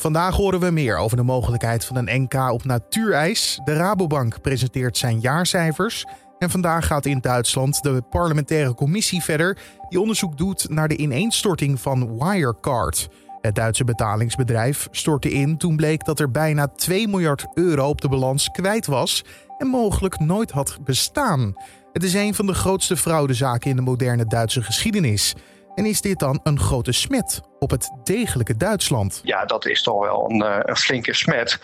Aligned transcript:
Vandaag 0.00 0.36
horen 0.36 0.60
we 0.60 0.70
meer 0.70 0.96
over 0.96 1.16
de 1.16 1.22
mogelijkheid 1.22 1.84
van 1.84 1.96
een 1.96 2.22
NK 2.22 2.34
op 2.34 2.64
natuurijs. 2.64 3.60
De 3.64 3.72
Rabobank 3.72 4.40
presenteert 4.40 4.96
zijn 4.96 5.20
jaarcijfers. 5.20 6.04
En 6.38 6.50
vandaag 6.50 6.86
gaat 6.86 7.06
in 7.06 7.20
Duitsland 7.20 7.82
de 7.82 8.02
parlementaire 8.10 8.74
commissie 8.74 9.22
verder, 9.22 9.58
die 9.88 10.00
onderzoek 10.00 10.38
doet 10.38 10.68
naar 10.68 10.88
de 10.88 10.96
ineenstorting 10.96 11.80
van 11.80 12.18
Wirecard. 12.18 13.08
Het 13.40 13.54
Duitse 13.54 13.84
betalingsbedrijf 13.84 14.88
stortte 14.90 15.30
in 15.30 15.56
toen 15.56 15.76
bleek 15.76 16.04
dat 16.04 16.20
er 16.20 16.30
bijna 16.30 16.66
2 16.66 17.08
miljard 17.08 17.46
euro 17.54 17.88
op 17.88 18.00
de 18.00 18.08
balans 18.08 18.48
kwijt 18.48 18.86
was 18.86 19.24
en 19.58 19.66
mogelijk 19.66 20.18
nooit 20.18 20.50
had 20.50 20.78
bestaan. 20.84 21.54
Het 21.92 22.02
is 22.02 22.14
een 22.14 22.34
van 22.34 22.46
de 22.46 22.54
grootste 22.54 22.96
fraudezaken 22.96 23.70
in 23.70 23.76
de 23.76 23.82
moderne 23.82 24.26
Duitse 24.26 24.62
geschiedenis. 24.62 25.34
En 25.80 25.86
is 25.86 26.00
dit 26.00 26.18
dan 26.18 26.40
een 26.42 26.58
grote 26.58 26.92
smet 26.92 27.40
op 27.58 27.70
het 27.70 27.90
degelijke 28.04 28.56
Duitsland? 28.56 29.20
Ja, 29.22 29.44
dat 29.44 29.66
is 29.66 29.82
toch 29.82 30.00
wel 30.00 30.30
een, 30.30 30.42
eh, 30.42 30.58
een 30.62 30.76
flinke 30.76 31.14
smet. 31.14 31.58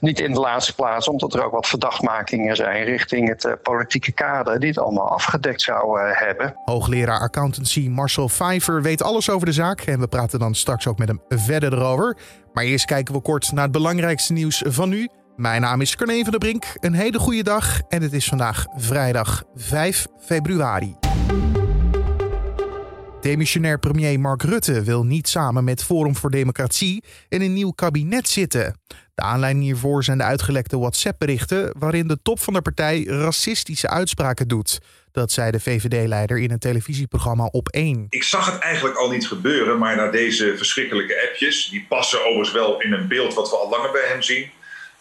Niet 0.00 0.20
in 0.20 0.32
de 0.32 0.40
laatste 0.40 0.74
plaats 0.74 1.08
omdat 1.08 1.34
er 1.34 1.44
ook 1.44 1.52
wat 1.52 1.66
verdachtmakingen 1.66 2.56
zijn 2.56 2.84
richting 2.84 3.28
het 3.28 3.44
uh, 3.44 3.52
politieke 3.62 4.12
kader 4.12 4.60
die 4.60 4.68
het 4.68 4.78
allemaal 4.78 5.08
afgedekt 5.08 5.62
zou 5.62 6.00
uh, 6.00 6.06
hebben. 6.12 6.54
Hoogleraar 6.64 7.20
accountancy 7.20 7.88
Marcel 7.88 8.26
Pfeiffer 8.26 8.82
weet 8.82 9.02
alles 9.02 9.30
over 9.30 9.46
de 9.46 9.52
zaak 9.52 9.80
en 9.80 10.00
we 10.00 10.08
praten 10.08 10.38
dan 10.38 10.54
straks 10.54 10.86
ook 10.86 10.98
met 10.98 11.08
hem 11.08 11.22
verder 11.28 11.72
erover. 11.72 12.16
Maar 12.52 12.64
eerst 12.64 12.84
kijken 12.84 13.14
we 13.14 13.20
kort 13.20 13.52
naar 13.52 13.64
het 13.64 13.72
belangrijkste 13.72 14.32
nieuws 14.32 14.62
van 14.66 14.88
nu. 14.88 15.08
Mijn 15.36 15.60
naam 15.60 15.80
is 15.80 15.96
Carne 15.96 16.22
van 16.22 16.30
der 16.30 16.38
Brink. 16.38 16.64
Een 16.80 16.94
hele 16.94 17.18
goede 17.18 17.42
dag 17.42 17.80
en 17.88 18.02
het 18.02 18.12
is 18.12 18.28
vandaag 18.28 18.66
vrijdag 18.76 19.42
5 19.54 20.06
februari. 20.18 21.09
Demissionair 23.20 23.78
premier 23.78 24.20
Mark 24.20 24.42
Rutte 24.42 24.82
wil 24.82 25.04
niet 25.04 25.28
samen 25.28 25.64
met 25.64 25.84
Forum 25.84 26.16
voor 26.16 26.30
Democratie 26.30 27.04
in 27.28 27.42
een 27.42 27.52
nieuw 27.52 27.70
kabinet 27.70 28.28
zitten. 28.28 28.80
De 29.14 29.22
aanleiding 29.22 29.64
hiervoor 29.64 30.04
zijn 30.04 30.18
de 30.18 30.24
uitgelekte 30.24 30.78
WhatsApp-berichten 30.78 31.72
waarin 31.78 32.08
de 32.08 32.18
top 32.22 32.40
van 32.40 32.52
de 32.52 32.62
partij 32.62 33.04
racistische 33.04 33.88
uitspraken 33.88 34.48
doet. 34.48 34.78
Dat 35.12 35.32
zei 35.32 35.50
de 35.50 35.60
VVD-leider 35.60 36.38
in 36.38 36.50
een 36.50 36.58
televisieprogramma 36.58 37.44
op 37.44 37.68
1. 37.68 38.06
Ik 38.08 38.22
zag 38.22 38.52
het 38.52 38.60
eigenlijk 38.60 38.96
al 38.96 39.10
niet 39.10 39.26
gebeuren, 39.26 39.78
maar 39.78 39.96
na 39.96 40.10
deze 40.10 40.56
verschrikkelijke 40.56 41.28
appjes, 41.28 41.68
die 41.70 41.86
passen 41.88 42.18
overigens 42.18 42.52
wel 42.52 42.80
in 42.80 42.92
een 42.92 43.08
beeld 43.08 43.34
wat 43.34 43.50
we 43.50 43.56
al 43.56 43.70
langer 43.70 43.90
bij 43.90 44.06
hem 44.08 44.22
zien 44.22 44.50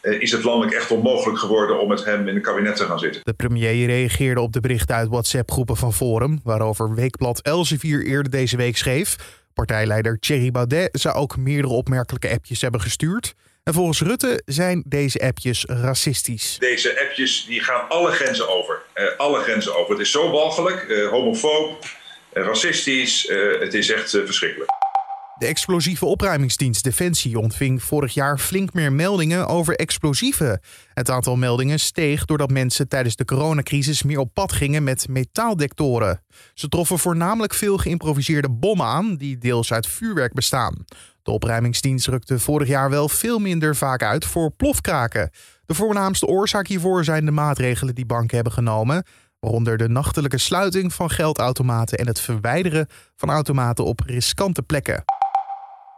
is 0.01 0.31
het 0.31 0.43
landelijk 0.43 0.75
echt 0.75 0.91
onmogelijk 0.91 1.39
geworden 1.39 1.79
om 1.79 1.87
met 1.87 2.05
hem 2.05 2.27
in 2.27 2.35
een 2.35 2.41
kabinet 2.41 2.75
te 2.75 2.85
gaan 2.85 2.99
zitten. 2.99 3.21
De 3.23 3.33
premier 3.33 3.85
reageerde 3.85 4.41
op 4.41 4.53
de 4.53 4.59
berichten 4.59 4.95
uit 4.95 5.09
WhatsApp-groepen 5.09 5.77
van 5.77 5.93
Forum, 5.93 6.39
waarover 6.43 6.95
Weekblad 6.95 7.41
Elsevier 7.41 8.05
eerder 8.05 8.31
deze 8.31 8.57
week 8.57 8.77
schreef. 8.77 9.15
Partijleider 9.53 10.19
Thierry 10.19 10.51
Baudet 10.51 10.89
zou 10.91 11.15
ook 11.15 11.37
meerdere 11.37 11.73
opmerkelijke 11.73 12.29
appjes 12.29 12.61
hebben 12.61 12.81
gestuurd. 12.81 13.33
En 13.63 13.73
volgens 13.73 14.01
Rutte 14.01 14.41
zijn 14.45 14.83
deze 14.85 15.19
appjes 15.19 15.65
racistisch. 15.65 16.57
Deze 16.59 17.01
appjes 17.07 17.45
die 17.45 17.61
gaan 17.61 17.89
alle 17.89 18.11
grenzen 18.11 18.49
over. 18.49 18.81
Uh, 18.95 19.17
alle 19.17 19.39
grenzen 19.39 19.77
over. 19.77 19.91
Het 19.91 20.01
is 20.01 20.11
zo 20.11 20.31
walgelijk, 20.31 20.85
uh, 20.87 21.09
homofoob, 21.09 21.85
racistisch. 22.33 23.27
het 23.59 23.73
is 23.73 23.91
echt 23.91 24.09
verschrikkelijk. 24.09 24.71
De 25.39 25.45
explosieve 25.45 26.05
opruimingsdienst 26.05 26.83
Defensie 26.83 27.39
ontving 27.39 27.83
vorig 27.83 28.13
jaar 28.13 28.37
flink 28.37 28.73
meer 28.73 28.93
meldingen 28.93 29.47
over 29.47 29.75
explosieven. 29.75 30.59
Het 30.93 31.09
aantal 31.09 31.35
meldingen 31.35 31.79
steeg 31.79 32.25
doordat 32.25 32.51
mensen 32.51 32.87
tijdens 32.87 33.15
de 33.15 33.25
coronacrisis 33.25 34.03
meer 34.03 34.19
op 34.19 34.33
pad 34.33 34.51
gingen 34.51 34.83
met 34.83 35.07
metaaldectoren. 35.07 36.23
Ze 36.53 36.67
troffen 36.67 36.99
voornamelijk 36.99 37.53
veel 37.53 37.77
geïmproviseerde 37.77 38.49
bommen 38.49 38.85
aan, 38.85 39.15
die 39.15 39.37
deels 39.37 39.73
uit 39.73 39.87
vuurwerk 39.87 40.33
bestaan. 40.33 40.85
De 41.23 41.31
opruimingsdienst 41.31 42.07
rukte 42.07 42.39
vorig 42.39 42.67
jaar 42.67 42.89
wel 42.89 43.09
veel 43.09 43.39
minder 43.39 43.75
vaak 43.75 44.03
uit 44.03 44.25
voor 44.25 44.51
plofkraken. 44.51 45.29
De 45.65 45.73
voornaamste 45.73 46.25
oorzaak 46.25 46.67
hiervoor 46.67 47.03
zijn 47.03 47.25
de 47.25 47.31
maatregelen 47.31 47.95
die 47.95 48.05
banken 48.05 48.35
hebben 48.35 48.53
genomen, 48.53 49.03
waaronder 49.39 49.77
de 49.77 49.89
nachtelijke 49.89 50.37
sluiting 50.37 50.93
van 50.93 51.09
geldautomaten 51.09 51.97
en 51.97 52.07
het 52.07 52.19
verwijderen 52.19 52.87
van 53.15 53.29
automaten 53.29 53.85
op 53.85 53.99
riskante 54.05 54.61
plekken. 54.61 55.18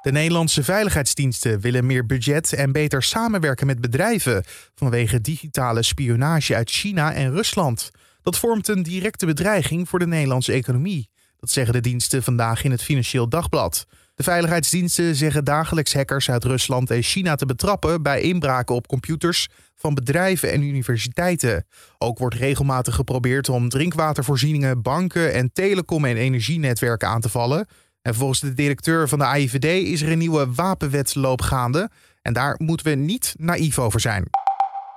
De 0.02 0.12
Nederlandse 0.12 0.64
veiligheidsdiensten 0.64 1.60
willen 1.60 1.86
meer 1.86 2.06
budget 2.06 2.54
en 2.54 2.72
beter 2.72 3.04
samenwerken 3.04 3.68
met 3.68 3.82
bedrijven 3.82 4.44
vanwege 4.76 5.22
digitale 5.22 5.84
spionage 5.84 6.56
uit 6.56 6.70
China 6.70 7.14
en 7.14 7.32
Rusland. 7.32 7.92
Dat 8.22 8.38
vormt 8.38 8.68
een 8.68 8.84
directe 8.84 9.26
bedreiging 9.26 9.90
voor 9.90 10.00
de 10.00 10.08
Nederlandse 10.08 10.52
economie. 10.52 11.10
Dat 11.38 11.50
zeggen 11.50 11.74
de 11.74 11.80
diensten 11.80 12.24
vandaag 12.24 12.64
in 12.64 12.72
het 12.72 12.84
Financieel 12.84 13.30
Dagblad. 13.30 13.86
De 14.16 14.24
veiligheidsdiensten 14.24 15.16
zeggen 15.16 15.44
dagelijks 15.44 15.94
hackers 15.94 16.30
uit 16.30 16.44
Rusland 16.44 16.92
en 16.92 17.02
China 17.02 17.36
te 17.36 17.46
betrappen 17.46 18.02
bij 18.04 18.22
inbraken 18.22 18.76
op 18.76 18.88
computers 18.88 19.48
van 19.76 19.94
bedrijven 19.94 20.52
en 20.52 20.62
universiteiten. 20.62 21.66
Ook 21.98 22.18
wordt 22.18 22.36
regelmatig 22.36 22.96
geprobeerd 22.96 23.50
om 23.50 23.70
drinkwatervoorzieningen, 23.70 24.82
banken 24.82 25.34
en 25.34 25.52
telecom- 25.54 26.06
en 26.06 26.18
energienetwerken 26.18 27.08
aan 27.08 27.22
te 27.22 27.30
vallen. 27.30 27.68
En 28.02 28.16
volgens 28.16 28.40
de 28.40 28.54
directeur 28.54 29.08
van 29.10 29.20
de 29.20 29.26
AIVD 29.26 29.66
is 29.66 30.02
er 30.02 30.12
een 30.12 30.18
nieuwe 30.18 30.48
wapenwetloop 30.56 31.42
gaande. 31.42 31.90
En 32.22 32.34
daar 32.34 32.56
moeten 32.58 32.86
we 32.86 32.96
niet 32.96 33.36
naïef 33.38 33.80
over 33.80 34.00
zijn. 34.00 34.28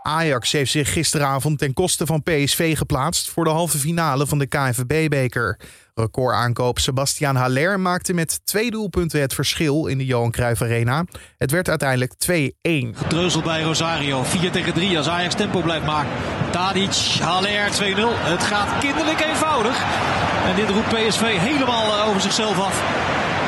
Ajax 0.03 0.53
heeft 0.53 0.71
zich 0.71 0.93
gisteravond 0.93 1.59
ten 1.59 1.73
koste 1.73 2.07
van 2.07 2.23
PSV 2.23 2.77
geplaatst 2.77 3.31
voor 3.31 3.45
de 3.45 3.51
halve 3.51 3.79
finale 3.79 4.27
van 4.27 4.39
de 4.39 4.47
KNVB-beker. 4.47 5.59
Recordaankoop 5.95 6.79
Sebastian 6.79 7.37
Haller 7.37 7.81
maakte 7.81 8.13
met 8.13 8.41
twee 8.45 8.71
doelpunten 8.71 9.21
het 9.21 9.35
verschil 9.35 9.87
in 9.87 9.99
de 9.99 10.05
Johan 10.05 10.31
Cruijff 10.31 10.63
Arena. 10.63 11.05
Het 11.39 11.51
werd 11.51 11.69
uiteindelijk 11.69 12.13
2-1. 12.13 12.97
Gedreuzeld 12.97 13.45
bij 13.45 13.63
Rosario. 13.63 14.23
4 14.23 14.51
tegen 14.51 14.73
3 14.73 14.97
als 14.97 15.09
Ajax 15.09 15.35
tempo 15.35 15.61
blijft 15.61 15.87
maken. 15.87 16.11
Tadic, 16.51 16.95
Haller 17.21 17.71
2-0. 17.71 17.75
Het 17.77 18.43
gaat 18.43 18.79
kinderlijk 18.79 19.21
eenvoudig. 19.21 20.34
En 20.45 20.57
dit 20.57 20.71
roept 20.71 20.89
PSV 20.89 21.39
helemaal 21.39 21.99
eh, 21.99 22.09
over 22.09 22.21
zichzelf 22.21 22.59
af. 22.59 22.83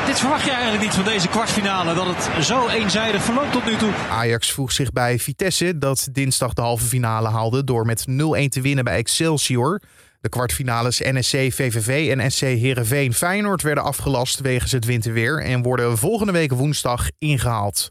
Dit 0.05 0.19
verwacht 0.19 0.45
je 0.45 0.51
eigenlijk 0.51 0.83
niet 0.83 0.93
van 0.93 1.03
deze 1.03 1.27
kwartfinale, 1.27 1.93
dat 1.93 2.05
het 2.07 2.45
zo 2.45 2.67
eenzijdig 2.67 3.23
verloopt 3.23 3.51
tot 3.51 3.65
nu 3.65 3.75
toe. 3.75 3.91
Ajax 4.11 4.51
voegt 4.51 4.75
zich 4.75 4.91
bij 4.91 5.19
Vitesse, 5.19 5.77
dat 5.77 6.07
dinsdag 6.11 6.53
de 6.53 6.61
halve 6.61 6.85
finale 6.85 7.29
haalde 7.29 7.63
door 7.63 7.85
met 7.85 8.05
0-1 8.09 8.13
te 8.49 8.61
winnen 8.61 8.83
bij 8.83 8.97
Excelsior. 8.97 9.81
De 10.21 10.29
kwartfinales 10.29 10.99
NSC 10.99 11.31
VVV 11.31 12.17
en 12.17 12.31
SC 12.31 12.41
Heerenveen 12.41 13.13
Feyenoord 13.13 13.61
werden 13.61 13.83
afgelast 13.83 14.39
wegens 14.39 14.71
het 14.71 14.85
winterweer 14.85 15.43
en 15.43 15.61
worden 15.61 15.97
volgende 15.97 16.31
week 16.31 16.51
woensdag 16.51 17.07
ingehaald. 17.19 17.89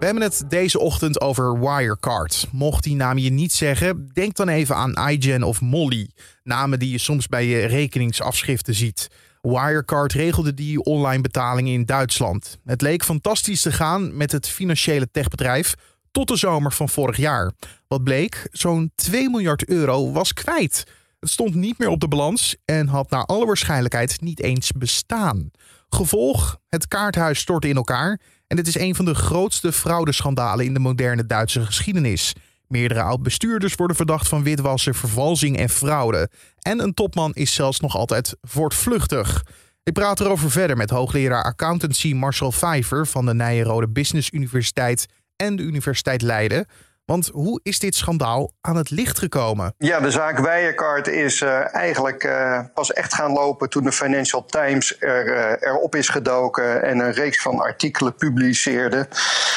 We 0.00 0.06
hebben 0.06 0.24
het 0.24 0.44
deze 0.48 0.78
ochtend 0.78 1.20
over 1.20 1.60
Wirecard. 1.60 2.46
Mocht 2.52 2.84
die 2.84 2.94
naam 2.94 3.18
je 3.18 3.30
niet 3.30 3.52
zeggen, 3.52 4.10
denk 4.12 4.36
dan 4.36 4.48
even 4.48 4.76
aan 4.76 5.10
iGen 5.10 5.42
of 5.42 5.60
Molly. 5.60 6.10
Namen 6.42 6.78
die 6.78 6.90
je 6.90 6.98
soms 6.98 7.26
bij 7.26 7.46
je 7.46 7.66
rekeningsafschriften 7.66 8.74
ziet. 8.74 9.08
Wirecard 9.40 10.12
regelde 10.12 10.54
die 10.54 10.82
online 10.82 11.22
betalingen 11.22 11.72
in 11.72 11.84
Duitsland. 11.84 12.58
Het 12.64 12.80
leek 12.80 13.04
fantastisch 13.04 13.62
te 13.62 13.72
gaan 13.72 14.16
met 14.16 14.32
het 14.32 14.48
financiële 14.48 15.10
techbedrijf 15.10 15.74
tot 16.10 16.28
de 16.28 16.36
zomer 16.36 16.72
van 16.72 16.88
vorig 16.88 17.16
jaar. 17.16 17.52
Wat 17.88 18.04
bleek, 18.04 18.48
zo'n 18.50 18.92
2 18.94 19.30
miljard 19.30 19.68
euro 19.68 20.12
was 20.12 20.32
kwijt. 20.32 20.84
Het 21.18 21.30
stond 21.30 21.54
niet 21.54 21.78
meer 21.78 21.88
op 21.88 22.00
de 22.00 22.08
balans 22.08 22.56
en 22.64 22.86
had 22.86 23.10
naar 23.10 23.24
alle 23.24 23.46
waarschijnlijkheid 23.46 24.20
niet 24.20 24.40
eens 24.40 24.72
bestaan. 24.72 25.50
Gevolg: 25.88 26.58
het 26.68 26.88
kaarthuis 26.88 27.38
stortte 27.38 27.68
in 27.68 27.76
elkaar 27.76 28.20
en 28.50 28.56
dit 28.56 28.66
is 28.66 28.78
een 28.78 28.94
van 28.94 29.04
de 29.04 29.14
grootste 29.14 29.72
fraudeschandalen 29.72 30.64
in 30.64 30.74
de 30.74 30.80
moderne 30.80 31.26
Duitse 31.26 31.66
geschiedenis. 31.66 32.32
Meerdere 32.66 33.02
oud-bestuurders 33.02 33.74
worden 33.74 33.96
verdacht 33.96 34.28
van 34.28 34.42
witwassen, 34.42 34.94
vervalsing 34.94 35.58
en 35.58 35.68
fraude. 35.68 36.30
En 36.58 36.82
een 36.82 36.94
topman 36.94 37.32
is 37.34 37.54
zelfs 37.54 37.80
nog 37.80 37.96
altijd 37.96 38.36
voortvluchtig. 38.42 39.44
Ik 39.82 39.92
praat 39.92 40.20
erover 40.20 40.50
verder 40.50 40.76
met 40.76 40.90
hoogleraar 40.90 41.42
accountancy 41.42 42.12
Marcel 42.12 42.52
Vijver 42.52 43.06
van 43.06 43.26
de 43.26 43.34
Nijenrode 43.34 43.88
Business 43.88 44.30
Universiteit 44.32 45.06
en 45.36 45.56
de 45.56 45.62
Universiteit 45.62 46.22
Leiden. 46.22 46.66
Want 47.10 47.30
hoe 47.32 47.60
is 47.62 47.78
dit 47.78 47.94
schandaal 47.94 48.52
aan 48.60 48.76
het 48.76 48.90
licht 48.90 49.18
gekomen? 49.18 49.74
Ja, 49.78 50.00
de 50.00 50.10
zaak 50.10 50.38
Wirecard 50.38 51.06
is 51.06 51.40
uh, 51.40 51.74
eigenlijk 51.74 52.24
uh, 52.24 52.60
pas 52.74 52.92
echt 52.92 53.14
gaan 53.14 53.32
lopen 53.32 53.70
toen 53.70 53.84
de 53.84 53.92
Financial 53.92 54.44
Times 54.44 54.96
er, 54.98 55.26
uh, 55.26 55.68
erop 55.68 55.94
is 55.94 56.08
gedoken 56.08 56.82
en 56.82 56.98
een 56.98 57.12
reeks 57.12 57.42
van 57.42 57.60
artikelen 57.60 58.14
publiceerde. 58.14 59.08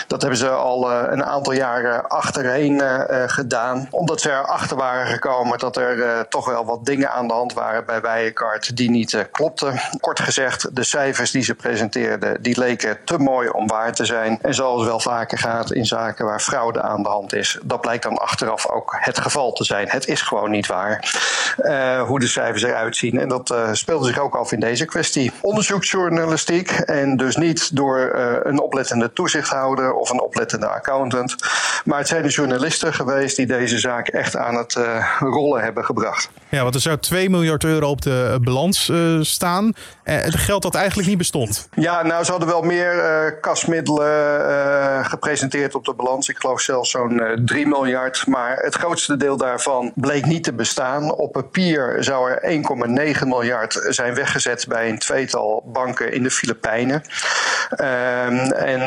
Dat 0.07 0.21
hebben 0.21 0.39
ze 0.39 0.50
al 0.50 0.91
een 0.91 1.23
aantal 1.23 1.53
jaren 1.53 2.09
achterheen 2.09 2.81
gedaan, 3.29 3.88
omdat 3.89 4.21
ze 4.21 4.29
erachter 4.29 4.77
waren 4.77 5.07
gekomen 5.07 5.59
dat 5.59 5.77
er 5.77 6.27
toch 6.27 6.45
wel 6.45 6.65
wat 6.65 6.85
dingen 6.85 7.11
aan 7.11 7.27
de 7.27 7.33
hand 7.33 7.53
waren 7.53 7.85
bij 7.85 8.01
Wirecard 8.01 8.77
die 8.77 8.89
niet 8.89 9.27
klopten. 9.31 9.79
Kort 10.00 10.19
gezegd, 10.19 10.75
de 10.75 10.83
cijfers 10.83 11.31
die 11.31 11.44
ze 11.44 11.55
presenteerden, 11.55 12.41
die 12.41 12.59
leken 12.59 12.97
te 13.05 13.17
mooi 13.17 13.50
om 13.50 13.67
waar 13.67 13.94
te 13.94 14.05
zijn. 14.05 14.39
En 14.41 14.53
zoals 14.53 14.85
wel 14.85 15.00
vaker 15.00 15.38
gaat 15.38 15.71
in 15.71 15.85
zaken 15.85 16.25
waar 16.25 16.41
fraude 16.41 16.81
aan 16.81 17.03
de 17.03 17.09
hand 17.09 17.33
is 17.33 17.42
is. 17.43 17.57
Dat 17.63 17.81
blijkt 17.81 18.03
dan 18.03 18.17
achteraf 18.17 18.69
ook 18.69 18.95
het 18.99 19.19
geval 19.19 19.51
te 19.53 19.63
zijn. 19.63 19.87
Het 19.89 20.07
is 20.07 20.21
gewoon 20.21 20.51
niet 20.51 20.67
waar 20.67 21.11
hoe 22.07 22.19
de 22.19 22.27
cijfers 22.27 22.63
eruit 22.63 22.95
zien. 22.95 23.19
En 23.19 23.27
dat 23.27 23.55
speelde 23.71 24.05
zich 24.05 24.19
ook 24.19 24.35
af 24.35 24.51
in 24.51 24.59
deze 24.59 24.85
kwestie. 24.85 25.31
Onderzoeksjournalistiek 25.41 26.71
en 26.71 27.17
dus 27.17 27.35
niet 27.35 27.75
door 27.75 28.11
een 28.43 28.59
oplettende 28.59 29.13
toezichthouder 29.13 29.93
of 29.93 30.09
een 30.09 30.21
oplettende 30.21 30.67
accountant. 30.67 31.35
Maar 31.85 31.97
het 31.97 32.07
zijn 32.07 32.23
de 32.23 32.29
journalisten 32.29 32.93
geweest 32.93 33.35
die 33.35 33.45
deze 33.45 33.79
zaak 33.79 34.07
echt 34.07 34.35
aan 34.35 34.55
het 34.55 34.79
rollen 35.19 35.63
hebben 35.63 35.85
gebracht. 35.85 36.29
Ja, 36.49 36.63
want 36.63 36.75
er 36.75 36.81
zou 36.81 36.97
2 36.97 37.29
miljard 37.29 37.63
euro 37.63 37.89
op 37.89 38.01
de 38.01 38.37
balans 38.41 38.91
staan. 39.21 39.73
het 40.03 40.35
geld 40.35 40.61
dat 40.61 40.75
eigenlijk 40.75 41.07
niet 41.07 41.17
bestond. 41.17 41.67
Ja, 41.75 42.03
nou, 42.03 42.23
ze 42.23 42.31
hadden 42.31 42.49
wel 42.49 42.61
meer 42.61 42.95
uh, 42.95 43.41
kasmiddelen 43.41 44.39
uh, 44.49 45.05
gepresenteerd 45.05 45.75
op 45.75 45.85
de 45.85 45.93
balans. 45.93 46.29
Ik 46.29 46.37
geloof 46.37 46.61
zelfs 46.61 46.89
zo'n 46.89 47.11
uh, 47.11 47.32
3 47.45 47.68
miljard. 47.68 48.27
Maar 48.27 48.57
het 48.57 48.75
grootste 48.75 49.18
deel 49.18 49.38
daarvan 49.38 49.91
bleek 49.95 50.25
niet 50.25 50.44
te 50.44 50.53
bestaan. 50.53 51.13
Op 51.13 51.31
papier 51.31 51.95
zou 52.00 52.31
er 52.31 52.62
1,9 53.21 53.27
miljard 53.27 53.85
zijn 53.89 54.13
weggezet 54.13 54.65
bij 54.68 54.89
een 54.89 55.00
tweetal 55.00 55.63
banken 55.65 56.13
in 56.13 56.24
de 56.24 56.31
Filipijnen. 56.31 57.01
Ehm, 57.69 58.51
en 58.51 58.80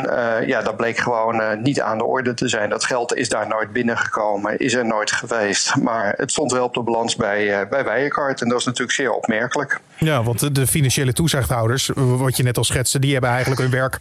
ja, 0.47 0.61
dat 0.61 0.77
bleek 0.77 0.97
gewoon 0.97 1.61
niet 1.61 1.81
aan 1.81 1.97
de 1.97 2.05
orde 2.05 2.33
te 2.33 2.47
zijn. 2.47 2.69
Dat 2.69 2.85
geld 2.85 3.15
is 3.15 3.29
daar 3.29 3.47
nooit 3.47 3.73
binnengekomen, 3.73 4.59
is 4.59 4.73
er 4.73 4.85
nooit 4.85 5.11
geweest. 5.11 5.75
Maar 5.75 6.13
het 6.17 6.31
stond 6.31 6.51
wel 6.51 6.63
op 6.63 6.73
de 6.73 6.81
balans 6.81 7.15
bij, 7.15 7.67
bij 7.67 7.83
Wirecard. 7.83 8.41
En 8.41 8.49
dat 8.49 8.59
is 8.59 8.65
natuurlijk 8.65 8.97
zeer 8.97 9.11
opmerkelijk. 9.11 9.79
Ja, 9.97 10.23
want 10.23 10.55
de 10.55 10.67
financiële 10.67 11.13
toezichthouders, 11.13 11.91
wat 11.95 12.37
je 12.37 12.43
net 12.43 12.57
al 12.57 12.63
schetste, 12.63 12.99
die 12.99 13.11
hebben 13.11 13.29
eigenlijk 13.29 13.61
hun 13.61 13.71
werk 13.71 13.99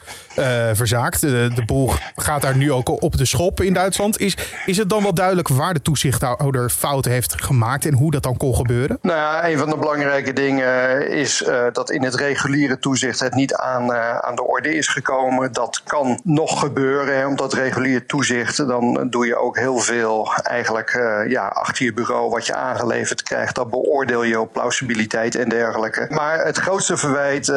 verzaakt. 0.76 1.20
De, 1.20 1.50
de 1.54 1.64
boel 1.64 1.90
gaat 2.16 2.42
daar 2.42 2.56
nu 2.56 2.72
ook 2.72 3.02
op 3.02 3.16
de 3.16 3.24
schop 3.24 3.60
in 3.60 3.72
Duitsland. 3.72 4.20
Is, 4.20 4.35
is 4.66 4.76
het 4.76 4.88
dan 4.88 5.02
wel 5.02 5.14
duidelijk 5.14 5.48
waar 5.48 5.74
de 5.74 5.82
toezichthouder 5.82 6.70
fouten 6.70 7.12
heeft 7.12 7.42
gemaakt 7.42 7.84
en 7.84 7.94
hoe 7.94 8.10
dat 8.10 8.22
dan 8.22 8.36
kon 8.36 8.54
gebeuren? 8.54 8.98
Nou 9.02 9.18
ja, 9.18 9.48
een 9.48 9.58
van 9.58 9.70
de 9.70 9.76
belangrijke 9.76 10.32
dingen 10.32 11.08
is 11.08 11.42
uh, 11.42 11.64
dat 11.72 11.90
in 11.90 12.02
het 12.02 12.14
reguliere 12.14 12.78
toezicht 12.78 13.20
het 13.20 13.34
niet 13.34 13.54
aan, 13.54 13.90
uh, 13.90 14.18
aan 14.18 14.34
de 14.34 14.42
orde 14.42 14.74
is 14.74 14.88
gekomen. 14.88 15.52
Dat 15.52 15.82
kan 15.84 16.20
nog 16.24 16.60
gebeuren, 16.60 17.16
hè, 17.16 17.26
omdat 17.26 17.52
regulier 17.52 18.06
toezicht, 18.06 18.56
dan 18.56 19.06
doe 19.10 19.26
je 19.26 19.36
ook 19.36 19.58
heel 19.58 19.78
veel 19.78 20.32
eigenlijk 20.42 20.90
ja, 21.28 21.46
achter 21.46 21.84
je 21.84 21.92
bureau 21.92 22.30
wat 22.30 22.46
je 22.46 22.54
aangeleverd 22.54 23.22
krijgt. 23.22 23.54
Dat 23.54 23.70
beoordeel 23.70 24.22
je 24.22 24.40
op 24.40 24.52
plausibiliteit 24.52 25.34
en 25.34 25.48
dergelijke. 25.48 26.06
Maar 26.10 26.44
het 26.44 26.58
grootste 26.58 26.96
verwijt, 26.96 27.48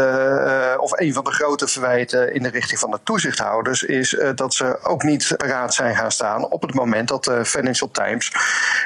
of 0.77 0.99
een 0.99 1.13
van 1.13 1.23
de 1.23 1.31
grote 1.31 1.67
verwijten 1.67 2.33
in 2.33 2.43
de 2.43 2.49
richting 2.49 2.79
van 2.79 2.91
de 2.91 2.99
toezichthouders 3.03 3.83
is 3.83 4.17
dat 4.35 4.53
ze 4.53 4.79
ook 4.83 5.03
niet 5.03 5.33
paraat 5.37 5.73
zijn 5.73 5.95
gaan 5.95 6.11
staan 6.11 6.49
op 6.49 6.58
het 6.61 6.73
moment 6.73 7.07
dat 7.07 7.23
de 7.23 7.45
Financial 7.45 7.89
Times 7.91 8.31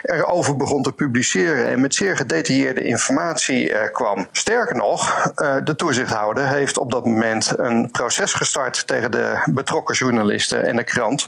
erover 0.01 0.57
begon 0.57 0.83
te 0.83 0.91
publiceren 0.91 1.67
en 1.67 1.81
met 1.81 1.95
zeer 1.95 2.15
gedetailleerde 2.17 2.81
informatie 2.83 3.69
uh, 3.69 3.77
kwam. 3.91 4.27
Sterker 4.31 4.75
nog, 4.75 5.31
uh, 5.35 5.55
de 5.63 5.75
toezichthouder 5.75 6.47
heeft 6.47 6.77
op 6.77 6.91
dat 6.91 7.05
moment 7.05 7.53
een 7.57 7.91
proces 7.91 8.33
gestart 8.33 8.87
tegen 8.87 9.11
de 9.11 9.41
betrokken 9.45 9.95
journalisten 9.95 10.65
en 10.65 10.75
de 10.75 10.83
krant, 10.83 11.27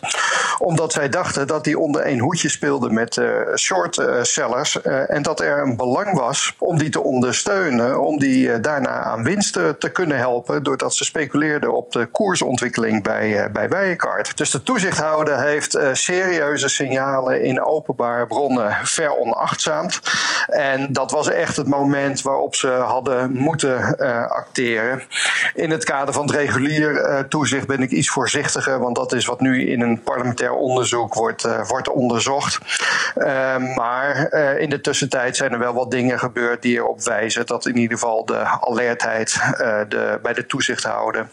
omdat 0.57 0.93
zij 0.93 1.09
dachten 1.09 1.47
dat 1.47 1.63
die 1.63 1.79
onder 1.79 2.01
één 2.01 2.19
hoedje 2.19 2.49
speelden 2.49 2.93
met 2.93 3.21
short 3.55 4.01
sellers 4.21 4.81
en 4.81 5.21
dat 5.21 5.39
er 5.39 5.59
een 5.59 5.77
belang 5.77 6.17
was 6.17 6.55
om 6.57 6.77
die 6.77 6.89
te 6.89 7.03
ondersteunen, 7.03 8.01
om 8.01 8.19
die 8.19 8.59
daarna 8.59 9.03
aan 9.03 9.23
winsten 9.23 9.77
te 9.77 9.89
kunnen 9.89 10.17
helpen 10.17 10.63
doordat 10.63 10.95
ze 10.95 11.03
speculeerden 11.03 11.73
op 11.73 11.91
de 11.91 12.05
koersontwikkeling 12.05 13.03
bij, 13.03 13.49
bij 13.51 13.69
Wirecard. 13.69 14.37
Dus 14.37 14.51
de 14.51 14.63
toezichthouder 14.63 15.39
heeft 15.41 15.75
uh, 15.75 15.93
serieuze 16.35 16.67
signalen 16.67 17.43
in 17.43 17.63
openbare 17.63 18.27
bronnen 18.27 18.77
veronachtzaamd. 18.83 19.99
En 20.47 20.93
dat 20.93 21.11
was 21.11 21.29
echt 21.29 21.55
het 21.55 21.67
moment 21.67 22.21
waarop 22.21 22.55
ze 22.55 22.67
hadden 22.67 23.31
moeten 23.31 23.95
uh, 23.99 24.27
acteren. 24.27 25.03
In 25.53 25.71
het 25.71 25.83
kader 25.83 26.13
van 26.13 26.25
het 26.25 26.35
regulier 26.35 27.25
toezicht 27.29 27.67
ben 27.67 27.81
ik 27.81 27.91
iets 27.91 28.09
voorzichtiger, 28.09 28.79
want 28.79 28.95
dat 28.95 29.13
is 29.13 29.25
wat 29.25 29.39
nu 29.39 29.69
in 29.69 29.81
een 29.81 30.01
parlementair 30.01 30.53
onderzoek 30.53 31.13
wordt, 31.13 31.47
wordt 31.67 31.89
onderzocht. 31.89 32.59
maar 33.75 34.33
in 34.59 34.69
de 34.69 34.81
tussentijd 34.81 35.37
zijn 35.37 35.51
er 35.51 35.59
wel 35.59 35.73
wat 35.73 35.91
dingen 35.91 36.19
gebeurd 36.19 36.61
die 36.61 36.75
erop 36.75 37.03
wijzen 37.03 37.45
dat 37.45 37.65
in 37.65 37.77
ieder 37.77 37.97
geval 37.97 38.25
de 38.25 38.37
alertheid 38.37 39.39
de, 39.89 40.19
bij 40.21 40.33
de 40.33 40.45
toezichthouder 40.45 41.27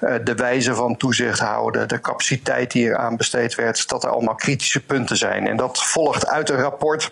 eh, 0.00 0.14
de 0.24 0.34
wijze 0.34 0.74
van 0.74 0.96
toezicht 0.96 1.38
houden, 1.38 1.88
de 1.88 2.00
capaciteit 2.00 2.72
die 2.72 2.84
eraan 2.84 3.16
besteed 3.16 3.54
werd, 3.54 3.88
dat 3.88 4.04
er 4.04 4.10
allemaal 4.10 4.34
kritische 4.46 4.84
punten 4.84 5.16
zijn. 5.16 5.46
En 5.46 5.56
dat 5.56 5.84
volgt 5.84 6.26
uit 6.26 6.50
een 6.50 6.60
rapport 6.60 7.10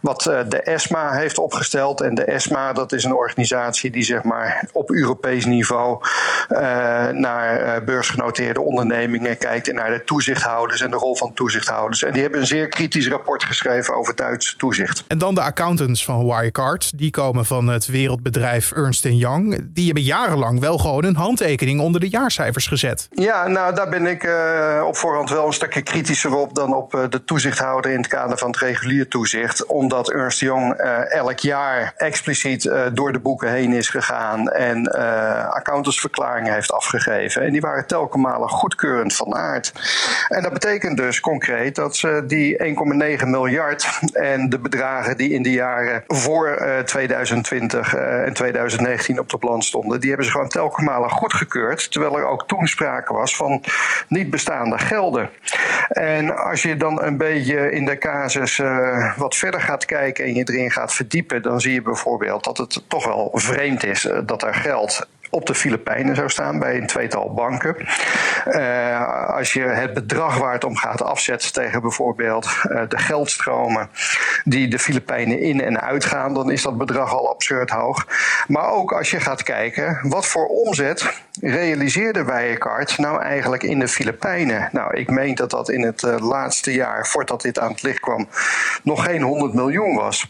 wat 0.00 0.26
eh, 0.26 0.40
de 0.48 0.62
ESMA 0.62 1.12
heeft 1.12 1.38
opgesteld. 1.38 2.00
En 2.00 2.14
de 2.14 2.24
ESMA, 2.24 2.72
dat 2.72 2.92
is 2.92 3.04
een 3.04 3.14
organisatie 3.14 3.90
die 3.90 4.02
zeg 4.02 4.22
maar 4.22 4.68
op 4.72 4.90
Europees 4.90 5.44
niveau 5.44 6.00
uh, 6.48 6.58
naar 7.08 7.84
beursgenoteerde 7.84 8.60
ondernemingen 8.60 9.38
kijkt 9.38 9.68
en 9.68 9.74
naar 9.74 9.90
de 9.90 10.04
toezichthouders 10.04 10.80
en 10.80 10.90
de 10.90 10.96
rol 10.96 11.16
van 11.16 11.34
toezichthouders. 11.34 12.02
En 12.02 12.12
die 12.12 12.22
hebben 12.22 12.40
een 12.40 12.46
zeer 12.46 12.68
kritisch 12.68 13.08
rapport 13.08 13.44
geschreven 13.44 13.96
over 13.96 14.14
Duits 14.14 14.54
toezicht. 14.58 15.04
En 15.08 15.18
dan 15.18 15.34
de 15.34 15.40
accountants 15.40 16.04
van 16.04 16.26
Wirecard, 16.26 16.98
die 16.98 17.10
komen 17.10 17.46
van 17.46 17.68
het 17.68 17.86
wereldbedrijf 17.86 18.72
Ernst 18.72 19.04
Young. 19.04 19.68
Die 19.74 19.84
hebben 19.84 20.02
jarenlang 20.02 20.60
wel 20.60 20.78
gewoon 20.78 21.04
een 21.04 21.16
handtekening 21.16 21.80
onder 21.80 22.00
de 22.00 22.08
jaarcijfers 22.08 22.66
gezet. 22.66 23.08
Ja, 23.10 23.46
nou 23.46 23.74
daar 23.74 23.88
ben 23.88 24.06
ik 24.06 24.24
uh, 24.24 24.84
op 24.86 24.96
voorhand 24.96 25.30
wel 25.30 25.46
een 25.46 25.52
stukje 25.52 25.82
kritischer 25.82 26.34
op 26.34 26.54
dan 26.54 26.67
op 26.74 26.94
uh, 26.94 27.00
de 27.08 27.24
toezichthouder 27.24 27.90
in 27.90 27.96
het 27.96 28.06
kader 28.06 28.38
van 28.38 28.50
het 28.50 28.60
regulier 28.60 29.08
toezicht. 29.08 29.66
Omdat 29.66 30.10
Ernst 30.10 30.40
Young 30.40 30.80
uh, 30.80 31.14
elk 31.14 31.38
jaar 31.38 31.92
expliciet 31.96 32.70
door 32.92 33.12
de 33.12 33.18
boeken 33.18 33.50
heen 33.50 33.72
is 33.72 33.88
gegaan 33.88 34.48
en 34.48 34.92
accountantsverklaringen 35.52 36.52
heeft 36.52 36.72
afgegeven. 36.72 37.42
En 37.42 37.52
die 37.52 37.60
waren 37.60 37.86
telkens 37.86 38.22
malen 38.22 38.48
goedkeurend 38.48 39.16
van 39.16 39.34
aard. 39.34 39.72
En 40.28 40.42
dat 40.42 40.52
betekent 40.52 40.96
dus 40.96 41.20
concreet 41.20 41.74
dat 41.74 41.96
ze 41.96 42.22
die 42.26 42.58
1,9 43.18 43.26
miljard 43.26 43.88
en 44.12 44.48
de 44.48 44.58
bedragen 44.58 45.16
die 45.16 45.30
in 45.30 45.42
de 45.42 45.52
jaren 45.52 46.04
voor 46.06 46.62
2020 46.84 47.94
en 47.94 48.32
2019 48.32 49.18
op 49.18 49.28
de 49.28 49.38
plan 49.38 49.62
stonden, 49.62 50.00
die 50.00 50.08
hebben 50.08 50.26
ze 50.26 50.32
gewoon 50.32 50.48
telkens 50.48 50.86
malen 50.86 51.10
goedgekeurd 51.10 51.92
terwijl 51.92 52.18
er 52.18 52.26
ook 52.26 52.48
toen 52.48 52.66
sprake 52.66 53.12
was 53.12 53.36
van 53.36 53.62
niet 54.08 54.30
bestaande 54.30 54.78
gelden. 54.78 55.30
En 55.88 56.36
als 56.36 56.57
je 56.62 56.76
dan 56.76 57.02
een 57.02 57.16
beetje 57.16 57.70
in 57.70 57.84
de 57.84 57.98
casus 57.98 58.58
uh, 58.58 59.18
wat 59.18 59.36
verder 59.36 59.60
gaat 59.60 59.84
kijken 59.84 60.24
en 60.24 60.34
je 60.34 60.48
erin 60.52 60.70
gaat 60.70 60.92
verdiepen, 60.92 61.42
dan 61.42 61.60
zie 61.60 61.72
je 61.72 61.82
bijvoorbeeld 61.82 62.44
dat 62.44 62.58
het 62.58 62.82
toch 62.88 63.04
wel 63.04 63.30
vreemd 63.34 63.84
is 63.84 64.04
uh, 64.04 64.18
dat 64.26 64.42
er 64.42 64.54
geld 64.54 65.06
op 65.30 65.46
de 65.46 65.54
Filipijnen 65.54 66.16
zou 66.16 66.28
staan 66.28 66.58
bij 66.58 66.76
een 66.76 66.86
tweetal 66.86 67.34
banken. 67.34 67.76
Uh, 68.46 69.34
als 69.34 69.52
je 69.52 69.60
het 69.60 69.94
bedrag 69.94 70.38
waar 70.38 70.52
het 70.52 70.64
om 70.64 70.76
gaat 70.76 71.02
afzet 71.02 71.52
tegen 71.52 71.80
bijvoorbeeld 71.80 72.46
uh, 72.46 72.82
de 72.88 72.98
geldstromen 72.98 73.90
die 74.44 74.68
de 74.68 74.78
Filipijnen 74.78 75.40
in 75.40 75.60
en 75.60 75.80
uitgaan, 75.80 76.34
dan 76.34 76.50
is 76.50 76.62
dat 76.62 76.78
bedrag 76.78 77.14
al 77.14 77.30
absurd 77.30 77.70
hoog. 77.70 78.06
Maar 78.46 78.70
ook 78.70 78.92
als 78.92 79.10
je 79.10 79.20
gaat 79.20 79.42
kijken 79.42 79.98
wat 80.02 80.26
voor 80.26 80.46
omzet 80.46 81.22
realiseerde 81.40 82.24
Wirecard 82.24 82.98
nou 82.98 83.22
eigenlijk 83.22 83.62
in 83.62 83.78
de 83.78 83.88
Filipijnen? 83.88 84.68
Nou, 84.72 84.96
ik 84.96 85.10
meen 85.10 85.34
dat 85.34 85.50
dat 85.50 85.70
in 85.70 85.82
het 85.82 86.02
uh, 86.02 86.16
laatste 86.18 86.72
jaar, 86.72 87.06
voordat 87.06 87.42
dit 87.42 87.58
aan 87.58 87.70
het 87.70 87.82
licht 87.82 88.00
kwam, 88.00 88.28
nog 88.82 89.04
geen 89.04 89.22
100 89.22 89.54
miljoen 89.54 89.94
was. 89.94 90.26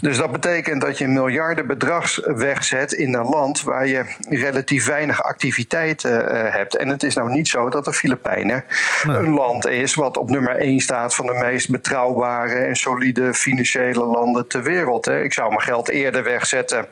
Dus 0.00 0.16
dat 0.16 0.32
betekent 0.32 0.80
dat 0.80 0.98
je 0.98 1.04
een 1.04 1.12
miljardenbedrag 1.12 2.16
wegzet 2.24 2.92
in 2.92 3.14
een 3.14 3.26
land 3.26 3.62
waar 3.62 3.86
je 3.86 4.04
relatief 4.38 4.86
weinig 4.86 5.22
activiteit 5.22 6.04
uh, 6.04 6.12
hebt. 6.52 6.76
En 6.76 6.88
het 6.88 7.02
is 7.02 7.14
nou 7.14 7.30
niet 7.30 7.48
zo 7.48 7.68
dat 7.68 7.84
de 7.84 7.92
Filipijnen 7.92 8.64
nee. 9.04 9.16
een 9.16 9.34
land 9.34 9.66
is 9.66 9.94
wat 9.94 10.16
op 10.16 10.30
nummer 10.30 10.56
1 10.56 10.80
staat 10.80 11.14
van 11.14 11.26
de 11.26 11.32
meest 11.32 11.70
betrouwbare 11.70 12.54
en 12.54 12.76
solide 12.76 13.34
financiële 13.34 14.04
landen 14.04 14.46
ter 14.46 14.62
wereld. 14.62 15.04
Hè. 15.04 15.22
Ik 15.22 15.32
zou 15.32 15.48
mijn 15.48 15.60
geld 15.60 15.88
eerder 15.88 16.24
wegzetten 16.24 16.86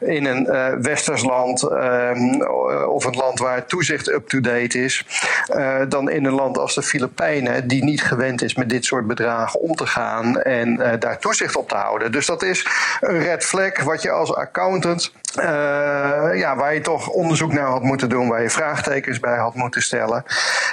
in 0.00 0.24
een 0.24 0.46
uh, 0.50 0.68
westers 0.80 1.22
land 1.22 1.62
of 2.88 3.04
een 3.04 3.16
land 3.16 3.38
waar 3.38 3.66
toezicht 3.66 4.08
up-to-date 4.08 4.84
is, 4.84 5.06
uh, 5.48 5.80
dan 5.88 6.10
in 6.10 6.24
een 6.24 6.32
land 6.32 6.58
als 6.58 6.74
de 6.74 6.82
Filipijnen, 6.82 7.68
die 7.68 7.84
niet 7.84 8.02
gewend 8.02 8.42
is 8.42 8.54
met 8.54 8.68
dit 8.68 8.84
soort 8.84 9.06
bedragen 9.06 9.60
om 9.60 9.74
te 9.74 9.86
gaan 9.86 10.42
en 10.42 10.98
daar 10.98 11.18
toezicht 11.18 11.56
op 11.56 11.68
te 11.68 11.74
houden. 11.74 12.12
Dus 12.12 12.26
dat 12.26 12.42
is 12.42 12.66
een 13.00 13.18
red 13.18 13.44
flag 13.44 13.82
wat 13.82 14.02
je 14.02 14.10
als 14.10 14.34
accountant 14.34 15.12
ja, 16.34 16.56
waar 16.56 16.74
je 16.74 16.80
toch 16.80 17.08
onderzoek 17.08 17.52
naar 17.52 17.66
had 17.66 17.82
moeten 17.82 18.08
doen, 18.08 18.28
waar 18.28 18.42
je 18.42 18.50
vraagtekens 18.50 19.20
bij 19.20 19.36
had 19.36 19.54
moeten 19.54 19.82
stellen. 19.82 20.24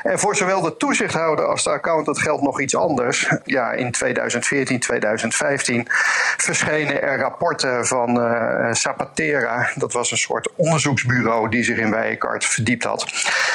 En 0.03 0.19
voor 0.19 0.35
zowel 0.35 0.61
de 0.61 0.77
toezichthouder 0.77 1.45
als 1.45 1.63
de 1.63 1.69
accountant 1.69 2.19
geldt 2.19 2.43
nog 2.43 2.61
iets 2.61 2.75
anders. 2.75 3.29
Ja, 3.43 3.71
in 3.71 3.91
2014, 3.91 4.79
2015 4.79 5.87
verschenen 6.37 7.01
er 7.01 7.19
rapporten 7.19 7.87
van 7.87 8.19
uh, 8.19 8.73
Zapatera. 8.73 9.69
Dat 9.75 9.93
was 9.93 10.11
een 10.11 10.17
soort 10.17 10.49
onderzoeksbureau 10.55 11.49
die 11.49 11.63
zich 11.63 11.77
in 11.77 11.91
Wijenkart 11.91 12.45
verdiept 12.45 12.83
had. 12.83 13.05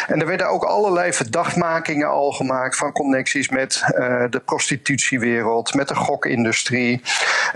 En 0.07 0.21
er 0.21 0.27
werden 0.27 0.49
ook 0.49 0.65
allerlei 0.65 1.13
verdachtmakingen 1.13 2.09
al 2.09 2.33
gemaakt 2.33 2.77
van 2.77 2.93
connecties 2.93 3.49
met 3.49 3.83
uh, 3.85 4.25
de 4.31 4.41
prostitutiewereld, 4.41 5.75
met 5.75 5.89
de 5.89 5.95
gokindustrie 5.95 7.03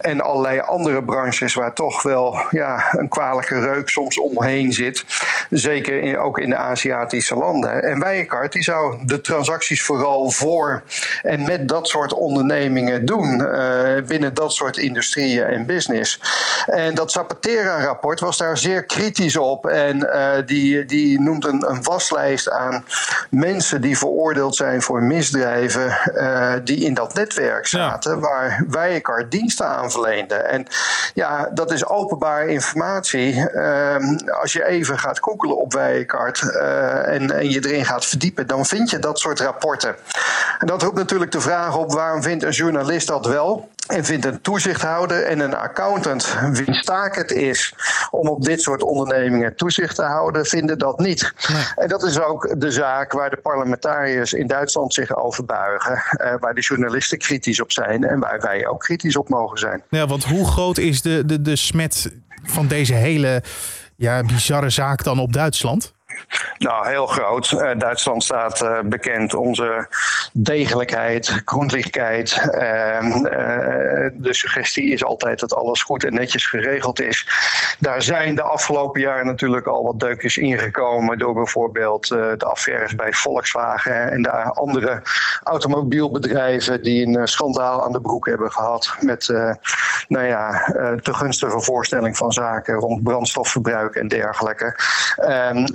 en 0.00 0.20
allerlei 0.20 0.60
andere 0.60 1.04
branches 1.04 1.54
waar 1.54 1.72
toch 1.72 2.02
wel 2.02 2.36
ja, 2.50 2.84
een 2.90 3.08
reuk 3.48 3.88
soms 3.88 4.18
omheen 4.18 4.72
zit. 4.72 5.04
Zeker 5.52 6.02
in, 6.02 6.18
ook 6.18 6.38
in 6.38 6.50
de 6.50 6.56
Aziatische 6.56 7.34
landen. 7.36 7.82
En 7.82 8.00
Wijenkart 8.00 8.52
die 8.52 8.62
zou 8.62 8.98
de 9.06 9.20
transacties 9.20 9.82
vooral 9.82 10.30
voor 10.30 10.82
en 11.22 11.44
met 11.44 11.68
dat 11.68 11.88
soort 11.88 12.12
ondernemingen 12.12 13.04
doen. 13.06 13.40
Uh, 13.40 14.02
binnen 14.06 14.34
dat 14.34 14.52
soort 14.52 14.76
industrieën 14.76 15.44
en 15.44 15.66
business. 15.66 16.20
En 16.66 16.94
dat 16.94 17.12
Zapatera-rapport 17.12 18.20
was 18.20 18.38
daar 18.38 18.58
zeer 18.58 18.84
kritisch 18.84 19.36
op. 19.36 19.66
En 19.66 19.96
uh, 19.96 20.30
die, 20.46 20.84
die 20.84 21.20
noemt 21.20 21.44
een, 21.44 21.70
een 21.70 21.82
waslijst 21.82 22.50
aan 22.50 22.84
mensen 23.30 23.80
die 23.80 23.98
veroordeeld 23.98 24.56
zijn 24.56 24.82
voor 24.82 25.02
misdrijven. 25.02 25.98
Uh, 26.14 26.52
die 26.64 26.84
in 26.84 26.94
dat 26.94 27.14
netwerk 27.14 27.66
zaten. 27.66 28.14
Ja. 28.14 28.20
Waar 28.20 28.64
Wijenkart 28.68 29.30
diensten 29.30 29.66
aan 29.66 29.90
verleende. 29.90 30.34
En 30.34 30.66
ja, 31.14 31.50
dat 31.54 31.72
is 31.72 31.86
openbare 31.86 32.48
informatie. 32.48 33.46
als 34.40 34.52
je 34.52 34.66
even 34.66 34.98
gaat 34.98 35.20
googelen 35.42 35.62
op 35.62 35.72
Wijenkart 35.72 36.56
en, 37.06 37.30
en 37.30 37.50
je 37.50 37.68
erin 37.68 37.84
gaat 37.84 38.06
verdiepen, 38.06 38.46
dan 38.46 38.66
vind 38.66 38.90
je 38.90 38.98
dat 38.98 39.18
soort 39.18 39.40
rapporten. 39.40 39.94
En 40.58 40.66
dat 40.66 40.82
roept 40.82 40.96
natuurlijk 40.96 41.32
de 41.32 41.40
vraag 41.40 41.76
op: 41.76 41.92
waarom 41.92 42.22
vindt 42.22 42.44
een 42.44 42.50
journalist 42.50 43.06
dat 43.06 43.26
wel? 43.26 43.70
En 43.86 44.04
vindt 44.04 44.24
een 44.24 44.40
toezichthouder 44.40 45.22
en 45.22 45.40
een 45.40 45.54
accountant, 45.54 46.36
wiens 46.52 46.84
taak 46.84 47.16
het 47.16 47.30
is 47.30 47.74
om 48.10 48.28
op 48.28 48.44
dit 48.44 48.62
soort 48.62 48.82
ondernemingen 48.82 49.56
toezicht 49.56 49.96
te 49.96 50.02
houden, 50.02 50.46
vinden 50.46 50.78
dat 50.78 50.98
niet. 50.98 51.32
Nee. 51.52 51.64
En 51.76 51.88
dat 51.88 52.02
is 52.02 52.20
ook 52.20 52.60
de 52.60 52.70
zaak 52.70 53.12
waar 53.12 53.30
de 53.30 53.36
parlementariërs 53.36 54.32
in 54.32 54.46
Duitsland 54.46 54.94
zich 54.94 55.16
over 55.16 55.44
buigen, 55.44 55.94
eh, 55.94 56.34
waar 56.40 56.54
de 56.54 56.60
journalisten 56.60 57.18
kritisch 57.18 57.60
op 57.60 57.72
zijn 57.72 58.04
en 58.04 58.18
waar 58.18 58.40
wij 58.40 58.66
ook 58.66 58.80
kritisch 58.80 59.16
op 59.16 59.28
mogen 59.28 59.58
zijn. 59.58 59.82
Ja, 59.88 60.06
want 60.06 60.24
hoe 60.24 60.46
groot 60.46 60.78
is 60.78 61.02
de, 61.02 61.22
de, 61.26 61.42
de 61.42 61.56
smet 61.56 62.10
van 62.42 62.66
deze 62.66 62.94
hele 62.94 63.42
ja, 64.02 64.22
bizarre 64.22 64.70
zaak 64.70 65.04
dan 65.04 65.18
op 65.18 65.32
Duitsland? 65.32 65.92
Nou, 66.58 66.88
heel 66.88 67.06
groot. 67.06 67.50
Uh, 67.50 67.70
Duitsland 67.78 68.24
staat 68.24 68.62
uh, 68.62 68.78
bekend 68.84 69.34
onze 69.34 69.86
degelijkheid, 70.32 71.42
grondlichtheid. 71.44 72.36
Uh, 72.44 72.50
de 74.12 74.34
suggestie 74.34 74.92
is 74.92 75.04
altijd 75.04 75.40
dat 75.40 75.54
alles 75.54 75.82
goed 75.82 76.04
en 76.04 76.14
netjes 76.14 76.46
geregeld 76.46 77.00
is. 77.00 77.28
Daar 77.78 78.02
zijn 78.02 78.34
de 78.34 78.42
afgelopen 78.42 79.00
jaren 79.00 79.26
natuurlijk 79.26 79.66
al 79.66 79.84
wat 79.84 80.00
deukjes 80.00 80.36
ingekomen 80.36 81.18
door 81.18 81.34
bijvoorbeeld 81.34 82.08
de 82.08 82.44
affaires 82.44 82.94
bij 82.94 83.12
Volkswagen 83.12 84.10
en 84.10 84.22
de 84.22 84.30
andere 84.30 85.02
automobielbedrijven 85.42 86.82
die 86.82 87.06
een 87.06 87.28
schandaal 87.28 87.84
aan 87.84 87.92
de 87.92 88.00
broek 88.00 88.26
hebben 88.26 88.52
gehad 88.52 88.94
met 89.00 89.28
nou 90.08 90.26
ja, 90.26 90.64
te 91.02 91.14
gunstige 91.14 91.60
voorstelling 91.60 92.16
van 92.16 92.32
zaken 92.32 92.74
rond 92.74 93.02
brandstofverbruik 93.02 93.94
en 93.94 94.08
dergelijke. 94.08 94.76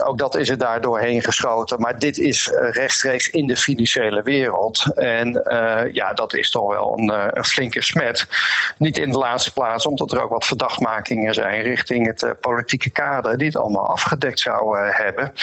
Ook 0.06 0.18
dat 0.18 0.27
is 0.36 0.50
er 0.50 0.58
daar 0.58 0.82
doorheen 0.82 1.24
geschoten. 1.24 1.80
Maar 1.80 2.00
dit 2.00 2.18
is 2.18 2.52
eh, 2.52 2.72
rechtstreeks 2.72 3.30
in 3.30 3.48
de 3.48 3.56
financiële 3.56 4.22
wereld. 4.22 4.86
En 4.96 5.44
uh, 5.46 5.94
ja, 5.94 6.14
dat 6.14 6.34
is 6.34 6.50
toch 6.50 6.74
wel 6.74 6.98
een, 6.98 7.12
uh, 7.12 7.26
een, 7.30 7.46
flinke 7.46 7.82
smet. 7.82 8.28
Niet 8.78 8.98
in 8.98 9.12
de 9.12 9.18
laatste 9.18 9.54
plaats, 9.54 9.86
omdat 9.86 10.12
er 10.12 10.22
ook 10.24 10.30
wat 10.30 10.46
verdachtmakingen 10.46 11.34
zijn 11.34 11.62
richting 11.62 12.06
het 12.06 12.36
politieke 12.42 12.90
kader, 12.90 13.38
die 13.38 13.48
het 13.48 13.58
allemaal 13.58 13.88
afgedekt 13.88 14.40
zou 14.40 14.78
hebben. 14.78 15.34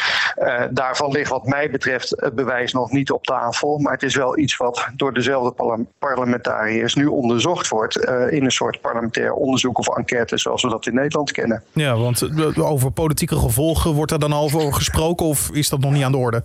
daarvan 0.71 1.11
ligt, 1.11 1.31
wat 1.31 1.47
mij 1.47 1.71
betreft, 1.71 2.11
het 2.17 2.35
bewijs 2.35 2.73
nog 2.73 2.91
niet 2.91 3.11
op 3.11 3.25
tafel. 3.25 3.79
Maar 3.79 3.93
het 3.93 4.03
is 4.03 4.15
wel 4.15 4.39
iets 4.39 4.57
wat 4.57 4.89
door 4.97 5.15
dezelfde 5.15 5.51
parle 5.51 5.85
parlementariërs 5.99 6.95
nu 6.95 7.07
onderzocht 7.07 7.69
wordt. 7.69 7.97
in 8.31 8.45
een 8.45 8.51
soort 8.51 8.81
parlementair 8.81 9.33
onderzoek 9.33 9.79
of 9.79 9.97
enquête, 9.97 10.39
zoals 10.39 10.63
we 10.63 10.69
dat 10.69 10.87
in 10.87 10.95
Nederland 10.95 11.33
kennen. 11.33 11.63
Ja, 11.73 11.97
want 11.97 12.29
over 12.59 12.91
politieke 12.91 13.37
gevolgen 13.37 13.93
wordt 13.93 14.13
er 14.13 14.19
dan 14.19 14.33
al 14.33 14.49
gesproken 14.75 15.27
of 15.27 15.51
is 15.53 15.69
dat 15.69 15.81
nog 15.81 15.93
niet 15.93 16.05
aan 16.05 16.13
de 16.13 16.19
orde? 16.19 16.43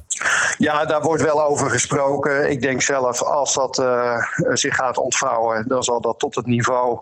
Ja, 0.58 0.86
daar 0.86 1.02
wordt 1.02 1.24
wel 1.24 1.44
over 1.44 1.70
gesproken. 1.70 2.52
Ik 2.52 2.62
denk 2.62 2.82
zelf, 2.82 3.22
als 3.22 3.54
dat 3.54 3.78
uh, 3.78 4.18
zich 4.54 4.76
gaat 4.76 4.98
ontvouwen, 4.98 5.68
dan 5.68 5.84
zal 5.84 6.02
dat 6.02 6.20
tot 6.20 6.36
het 6.36 6.46
niveau 6.46 7.00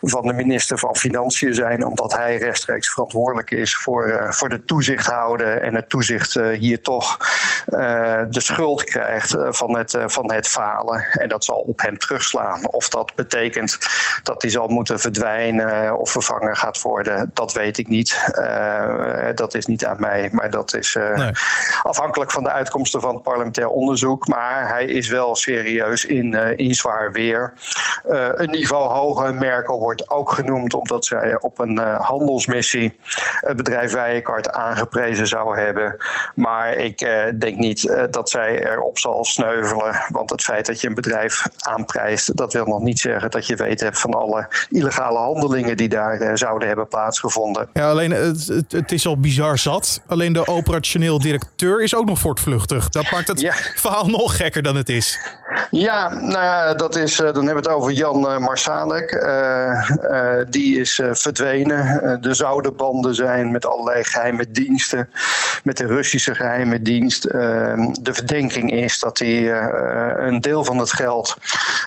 van 0.00 0.26
de 0.26 0.32
minister 0.32 0.78
van 0.78 0.96
Financiën 0.96 1.54
zijn, 1.54 1.86
omdat 1.86 2.12
hij 2.12 2.36
rechtstreeks 2.36 2.88
verantwoordelijk 2.88 3.50
is 3.50 3.76
voor, 3.76 4.08
uh, 4.08 4.30
voor 4.30 4.48
de 4.48 4.64
toezichthouder 4.64 5.62
en 5.62 5.74
het 5.74 5.88
toezicht 5.88 6.34
uh, 6.34 6.58
hier 6.58 6.82
toch 6.82 7.16
de 8.30 8.40
schuld 8.40 8.84
krijgt 8.84 9.36
van, 9.48 9.76
het, 9.76 9.98
van 10.06 10.32
het 10.32 10.48
falen. 10.48 11.04
En 11.12 11.28
dat 11.28 11.44
zal 11.44 11.56
op 11.56 11.80
hem 11.80 11.98
terugslaan. 11.98 12.68
Of 12.68 12.88
dat 12.88 13.14
betekent 13.14 13.78
dat 14.22 14.42
hij 14.42 14.50
zal 14.50 14.68
moeten 14.68 15.00
verdwijnen 15.00 15.98
of 15.98 16.10
vervangen 16.10 16.56
gaat 16.56 16.82
worden, 16.82 17.30
dat 17.34 17.52
weet 17.52 17.78
ik 17.78 17.88
niet. 17.88 18.32
dat 19.34 19.54
is 19.54 19.66
niet 19.66 19.84
aan 19.84 20.00
mij, 20.00 20.28
maar 20.32 20.50
dat 20.50 20.65
is 20.74 20.94
uh, 20.94 21.16
nee. 21.16 21.30
afhankelijk 21.82 22.30
van 22.30 22.42
de 22.42 22.50
uitkomsten 22.50 23.00
van 23.00 23.14
het 23.14 23.22
parlementair 23.22 23.68
onderzoek. 23.68 24.28
Maar 24.28 24.68
hij 24.68 24.84
is 24.84 25.08
wel 25.08 25.36
serieus 25.36 26.04
in, 26.04 26.32
uh, 26.32 26.56
in 26.56 26.74
zwaar 26.74 27.12
weer. 27.12 27.52
Uh, 28.08 28.28
een 28.34 28.50
niveau 28.50 28.88
hoger. 28.88 29.34
Merkel 29.34 29.78
wordt 29.78 30.10
ook 30.10 30.30
genoemd 30.30 30.74
omdat 30.74 31.04
zij 31.04 31.40
op 31.40 31.58
een 31.58 31.78
handelsmissie 31.78 32.98
het 33.40 33.56
bedrijf 33.56 33.92
Wijenkart 33.92 34.52
aangeprezen 34.52 35.26
zou 35.26 35.58
hebben. 35.58 35.96
Maar 36.34 36.74
ik 36.74 36.98
denk 37.38 37.56
niet 37.56 37.96
dat 38.10 38.30
zij 38.30 38.70
erop 38.72 38.98
zal 38.98 39.24
sneuvelen. 39.24 40.04
Want 40.08 40.30
het 40.30 40.42
feit 40.42 40.66
dat 40.66 40.80
je 40.80 40.88
een 40.88 40.94
bedrijf 40.94 41.42
aanprijst, 41.58 42.36
dat 42.36 42.52
wil 42.52 42.64
nog 42.64 42.80
niet 42.80 42.98
zeggen 42.98 43.30
dat 43.30 43.46
je 43.46 43.56
weet 43.56 43.80
hebt 43.80 44.00
van 44.00 44.14
alle 44.14 44.48
illegale 44.68 45.18
handelingen 45.18 45.76
die 45.76 45.88
daar 45.88 46.38
zouden 46.38 46.68
hebben 46.68 46.88
plaatsgevonden. 46.88 47.68
Ja, 47.72 47.90
alleen 47.90 48.10
het, 48.10 48.46
het, 48.46 48.72
het 48.72 48.92
is 48.92 49.06
al 49.06 49.20
bizar 49.20 49.58
zat. 49.58 50.00
Alleen 50.06 50.32
de 50.32 50.44
operationeel 50.56 51.18
directeur 51.18 51.82
is 51.82 51.94
ook 51.94 52.06
nog 52.06 52.18
voortvluchtig. 52.18 52.88
Dat 52.88 53.10
maakt 53.10 53.28
het 53.28 53.40
ja. 53.40 53.52
verhaal 53.74 54.06
nog 54.06 54.36
gekker 54.36 54.62
dan 54.62 54.76
het 54.76 54.88
is. 54.88 55.18
Ja, 55.70 56.14
nou 56.14 56.32
ja, 56.32 56.74
dat 56.74 56.96
is, 56.96 57.16
dan 57.16 57.26
hebben 57.26 57.44
we 57.44 57.68
het 57.68 57.68
over 57.68 57.92
Jan 57.92 58.32
uh, 58.32 58.38
Marsalek. 58.38 59.12
Uh, 59.12 59.90
uh, 60.10 60.44
die 60.50 60.80
is 60.80 61.00
verdwenen. 61.10 62.00
er 62.22 62.34
zouden 62.34 62.76
banden 62.76 63.14
zijn 63.14 63.50
met 63.50 63.66
allerlei 63.66 64.04
geheime 64.04 64.50
diensten. 64.50 65.08
Met 65.62 65.76
de 65.76 65.86
Russische 65.86 66.34
geheime 66.34 66.82
dienst. 66.82 67.22
de 67.22 68.10
verdenking 68.12 68.72
is 68.72 68.98
dat 68.98 69.18
hij 69.18 69.52
een 70.18 70.40
deel 70.40 70.64
van 70.64 70.78
het 70.78 70.92
geld 70.92 71.36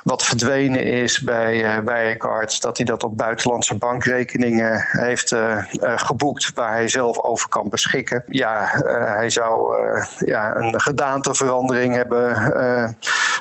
wat 0.03 0.23
verdwenen 0.23 0.83
is 0.83 1.19
bij 1.19 1.83
Wirecard, 1.85 2.61
dat 2.61 2.77
hij 2.77 2.85
dat 2.85 3.03
op 3.03 3.17
buitenlandse 3.17 3.75
bankrekeningen 3.75 4.85
heeft 4.88 5.35
geboekt 5.81 6.51
waar 6.53 6.71
hij 6.71 6.88
zelf 6.88 7.19
over 7.19 7.49
kan 7.49 7.69
beschikken. 7.69 8.23
Ja, 8.27 8.59
uh, 8.62 9.16
hij 9.16 9.30
zou 9.30 9.78
uh, 9.78 10.06
ja, 10.20 10.56
een 10.56 10.82
gedaanteverandering 10.82 11.96
hebben 11.96 12.36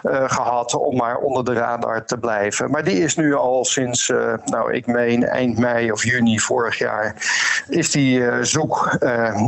gehad 0.02 0.75
om 0.75 0.97
maar 0.97 1.17
onder 1.17 1.45
de 1.45 1.52
radar 1.52 2.05
te 2.05 2.19
blijven. 2.19 2.71
Maar 2.71 2.85
die 2.85 2.99
is 2.99 3.17
nu 3.17 3.35
al 3.35 3.64
sinds, 3.64 4.12
nou 4.45 4.73
ik 4.73 4.87
meen 4.87 5.25
eind 5.25 5.59
mei 5.59 5.93
of 5.93 6.05
juni 6.05 6.38
vorig 6.38 6.78
jaar, 6.78 7.14
is 7.69 7.90
die 7.90 8.45
zoek, 8.45 8.99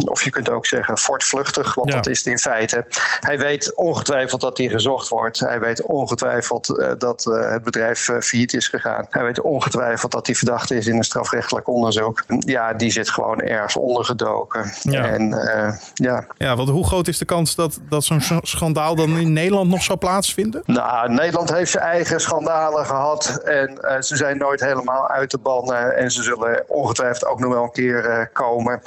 of 0.05 0.23
je 0.23 0.31
kunt 0.31 0.51
ook 0.51 0.67
zeggen 0.67 0.99
voortvluchtig, 0.99 1.75
want 1.75 1.89
ja. 1.89 1.95
dat 1.95 2.07
is 2.07 2.19
het 2.19 2.27
in 2.27 2.39
feite. 2.39 2.87
Hij 3.21 3.39
weet 3.39 3.75
ongetwijfeld 3.75 4.41
dat 4.41 4.59
hij 4.59 4.69
gezocht 4.69 5.09
wordt. 5.09 5.39
Hij 5.41 5.61
weet 5.61 5.83
ongetwijfeld 5.83 6.95
dat 6.99 7.25
het 7.25 7.63
bedrijf 7.63 8.11
failliet 8.21 8.55
is 8.55 8.69
gegaan. 8.69 9.07
Hij 9.11 9.23
weet 9.23 9.41
ongetwijfeld 9.41 10.13
dat 10.13 10.27
hij 10.27 10.35
verdacht 10.35 10.71
is 10.71 10.87
in 10.87 10.97
een 10.97 11.05
strafrechtelijk 11.05 11.69
onderzoek. 11.69 12.25
Ja, 12.39 12.73
die 12.73 12.91
zit 12.91 13.11
gewoon 13.11 13.41
ergens 13.41 13.77
ondergedoken. 13.77 14.73
Ja. 14.83 15.05
En 15.05 15.23
uh, 15.23 15.73
ja. 15.95 16.27
Ja, 16.39 16.57
want 16.57 16.69
hoe 16.69 16.87
groot 16.87 17.09
is 17.09 17.19
de 17.19 17.25
kans 17.25 17.55
dat, 17.55 17.81
dat 17.89 18.05
zo'n 18.05 18.23
schandaal 18.43 18.95
dan 18.95 19.19
in 19.19 19.33
Nederland 19.33 19.71
nog 19.71 19.83
zou 19.83 19.99
plaatsvinden? 19.99 20.39
Vinden? 20.41 20.63
Nou, 20.67 21.13
Nederland 21.13 21.53
heeft 21.53 21.71
zijn 21.71 21.85
eigen 21.85 22.21
schandalen 22.21 22.87
gehad. 22.87 23.41
En 23.45 24.05
ze 24.05 24.17
zijn 24.17 24.39
nooit 24.39 24.61
helemaal 24.61 25.09
uit 25.09 25.31
de 25.31 25.39
bannen. 25.39 25.97
En 25.97 26.11
ze 26.11 26.23
zullen 26.23 26.65
ongetwijfeld 26.69 27.27
ook 27.27 27.41
nog 27.41 27.53
wel 27.53 27.63
een 27.63 27.73
keer 27.73 28.31
komen. 28.33 28.83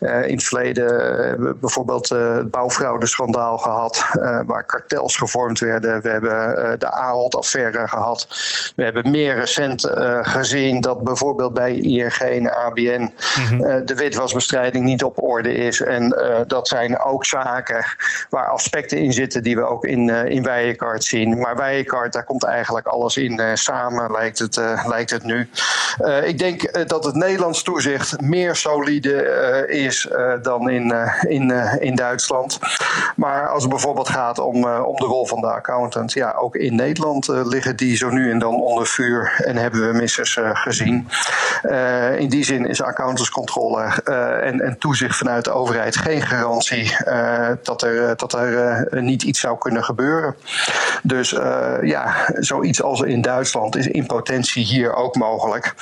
in 0.00 0.34
het 0.34 0.44
verleden 0.44 1.60
bijvoorbeeld 1.60 2.08
het 2.08 2.50
bouwfraude-schandaal 2.50 3.58
gehad. 3.58 4.04
waar 4.46 4.64
kartels 4.64 5.16
gevormd 5.16 5.58
werden. 5.58 6.02
We 6.02 6.08
hebben 6.08 6.78
de 6.78 6.90
Ahold-affaire 6.90 7.88
gehad. 7.88 8.26
We 8.76 8.84
hebben 8.84 9.10
meer 9.10 9.34
recent 9.34 9.90
gezien 10.22 10.80
dat 10.80 11.02
bijvoorbeeld 11.02 11.54
bij 11.54 11.74
ING 11.74 12.12
en 12.14 12.54
ABN 12.54 13.12
mhm. 13.38 13.84
de 13.84 13.94
witwasbestrijding 13.94 14.84
niet 14.84 15.04
op 15.04 15.22
orde 15.22 15.54
is. 15.54 15.80
En 15.80 16.16
dat 16.46 16.68
zijn 16.68 16.98
ook 16.98 17.24
zaken 17.24 17.84
waar 18.30 18.48
aspecten 18.48 18.98
in 18.98 19.12
zitten 19.12 19.42
die 19.42 19.56
we 19.56 19.62
ook 19.62 19.84
in, 19.84 20.08
in 20.08 20.42
Zien. 21.02 21.38
Maar 21.38 21.56
Wijenkart, 21.56 22.12
daar 22.12 22.24
komt 22.24 22.44
eigenlijk 22.44 22.86
alles 22.86 23.16
in 23.16 23.40
uh, 23.40 23.50
samen, 23.54 24.10
lijkt 24.10 24.38
het, 24.38 24.56
uh, 24.56 24.84
lijkt 24.86 25.10
het 25.10 25.24
nu. 25.24 25.48
ik 26.24 26.38
denk 26.38 26.88
dat 26.88 27.04
het 27.04 27.14
Nederlands 27.14 27.62
toezicht 27.62 28.20
meer 28.20 28.56
solide 28.56 29.66
is 29.68 30.08
dan 30.42 30.70
in, 30.70 30.94
in, 31.28 31.50
in 31.80 31.94
Duitsland. 31.94 32.58
Maar 33.16 33.48
als 33.48 33.62
het 33.62 33.70
bijvoorbeeld 33.70 34.08
gaat 34.08 34.38
om, 34.38 34.64
om 34.64 34.96
de 34.96 35.04
rol 35.04 35.26
van 35.26 35.40
de 35.40 35.46
accountant, 35.46 36.12
ja, 36.12 36.32
ook 36.32 36.56
in 36.56 36.74
Nederland 36.74 37.26
liggen 37.26 37.76
die 37.76 37.96
zo 37.96 38.10
nu 38.10 38.30
en 38.30 38.38
dan 38.38 38.54
onder 38.54 38.86
vuur 38.86 39.42
en 39.44 39.56
hebben 39.56 39.88
we 39.88 39.98
missers 39.98 40.38
gezien. 40.40 41.08
in 42.18 42.28
die 42.28 42.44
zin 42.44 42.66
is 42.66 42.82
accountantscontrole 42.82 44.02
en, 44.42 44.60
en 44.60 44.78
toezicht 44.78 45.16
vanuit 45.16 45.44
de 45.44 45.52
overheid 45.52 45.96
geen 45.96 46.22
garantie 46.22 46.96
dat 47.62 47.82
er, 47.82 48.16
dat 48.16 48.32
er 48.32 49.02
niet 49.02 49.22
iets 49.22 49.40
zou 49.40 49.58
kunnen 49.58 49.84
gebeuren. 49.84 50.36
Dus 51.02 51.32
uh, 51.32 51.74
ja, 51.82 52.14
zoiets 52.34 52.82
als 52.82 53.00
in 53.00 53.20
Duitsland 53.20 53.76
is 53.76 53.86
in 53.86 54.06
potentie 54.06 54.64
hier 54.64 54.94
ook 54.94 55.16
mogelijk. 55.16 55.74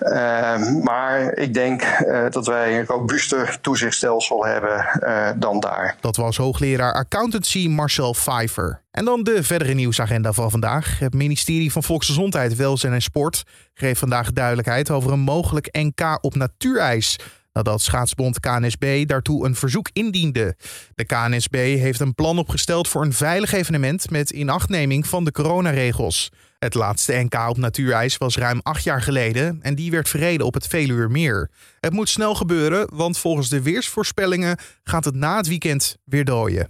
Uh, 0.00 0.82
maar 0.82 1.32
ik 1.32 1.54
denk 1.54 1.82
uh, 1.82 2.24
dat 2.30 2.46
wij 2.46 2.78
een 2.78 2.86
robuuster 2.86 3.58
toezichtstelsel 3.60 4.44
hebben 4.44 4.86
uh, 5.00 5.28
dan 5.36 5.60
daar. 5.60 5.96
Dat 6.00 6.16
was 6.16 6.36
hoogleraar 6.36 6.92
accountancy 6.92 7.68
Marcel 7.68 8.12
Pfeiffer. 8.12 8.82
En 8.90 9.04
dan 9.04 9.22
de 9.22 9.42
verdere 9.42 9.74
nieuwsagenda 9.74 10.32
van 10.32 10.50
vandaag. 10.50 10.98
Het 10.98 11.14
ministerie 11.14 11.72
van 11.72 11.82
Volksgezondheid, 11.82 12.56
Welzijn 12.56 12.92
en 12.92 13.02
Sport 13.02 13.42
geeft 13.74 13.98
vandaag 13.98 14.32
duidelijkheid 14.32 14.90
over 14.90 15.12
een 15.12 15.20
mogelijk 15.20 15.68
NK 15.72 16.18
op 16.20 16.34
natuurijs 16.34 17.18
nadat 17.52 17.80
schaatsbond 17.80 18.40
KNSB 18.40 19.06
daartoe 19.06 19.46
een 19.46 19.54
verzoek 19.54 19.88
indiende. 19.92 20.56
De 20.94 21.04
KNSB 21.04 21.54
heeft 21.54 22.00
een 22.00 22.14
plan 22.14 22.38
opgesteld 22.38 22.88
voor 22.88 23.02
een 23.02 23.12
veilig 23.12 23.52
evenement 23.52 24.10
met 24.10 24.30
inachtneming 24.30 25.06
van 25.06 25.24
de 25.24 25.32
coronaregels. 25.32 26.30
Het 26.58 26.74
laatste 26.74 27.12
NK 27.12 27.48
op 27.48 27.56
natuurijs 27.56 28.16
was 28.16 28.36
ruim 28.36 28.60
acht 28.62 28.84
jaar 28.84 29.02
geleden 29.02 29.58
en 29.62 29.74
die 29.74 29.90
werd 29.90 30.08
verreden 30.08 30.46
op 30.46 30.54
het 30.54 30.66
Veluweermeer. 30.66 31.50
Het 31.80 31.92
moet 31.92 32.08
snel 32.08 32.34
gebeuren, 32.34 32.88
want 32.94 33.18
volgens 33.18 33.48
de 33.48 33.62
weersvoorspellingen 33.62 34.58
gaat 34.84 35.04
het 35.04 35.14
na 35.14 35.36
het 35.36 35.46
weekend 35.46 35.96
weer 36.04 36.24
dooien. 36.24 36.68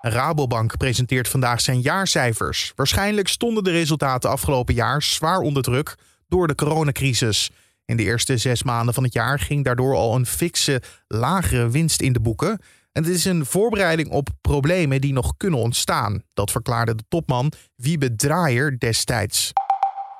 Rabobank 0.00 0.76
presenteert 0.76 1.28
vandaag 1.28 1.60
zijn 1.60 1.80
jaarcijfers. 1.80 2.72
Waarschijnlijk 2.76 3.28
stonden 3.28 3.64
de 3.64 3.70
resultaten 3.70 4.30
afgelopen 4.30 4.74
jaar 4.74 5.02
zwaar 5.02 5.38
onder 5.38 5.62
druk 5.62 5.94
door 6.28 6.46
de 6.46 6.54
coronacrisis. 6.54 7.50
In 7.86 7.96
de 7.96 8.02
eerste 8.02 8.36
zes 8.36 8.62
maanden 8.62 8.94
van 8.94 9.04
het 9.04 9.12
jaar 9.12 9.38
ging 9.38 9.64
daardoor 9.64 9.94
al 9.94 10.14
een 10.14 10.26
fikse 10.26 10.82
lagere 11.08 11.70
winst 11.70 12.00
in 12.00 12.12
de 12.12 12.20
boeken. 12.20 12.60
En 12.92 13.02
dit 13.02 13.14
is 13.14 13.24
een 13.24 13.46
voorbereiding 13.46 14.08
op 14.08 14.28
problemen 14.40 15.00
die 15.00 15.12
nog 15.12 15.36
kunnen 15.36 15.60
ontstaan. 15.60 16.22
Dat 16.34 16.50
verklaarde 16.50 16.94
de 16.94 17.04
topman 17.08 17.52
Wiebe 17.76 18.16
Draaier 18.16 18.78
destijds. 18.78 19.52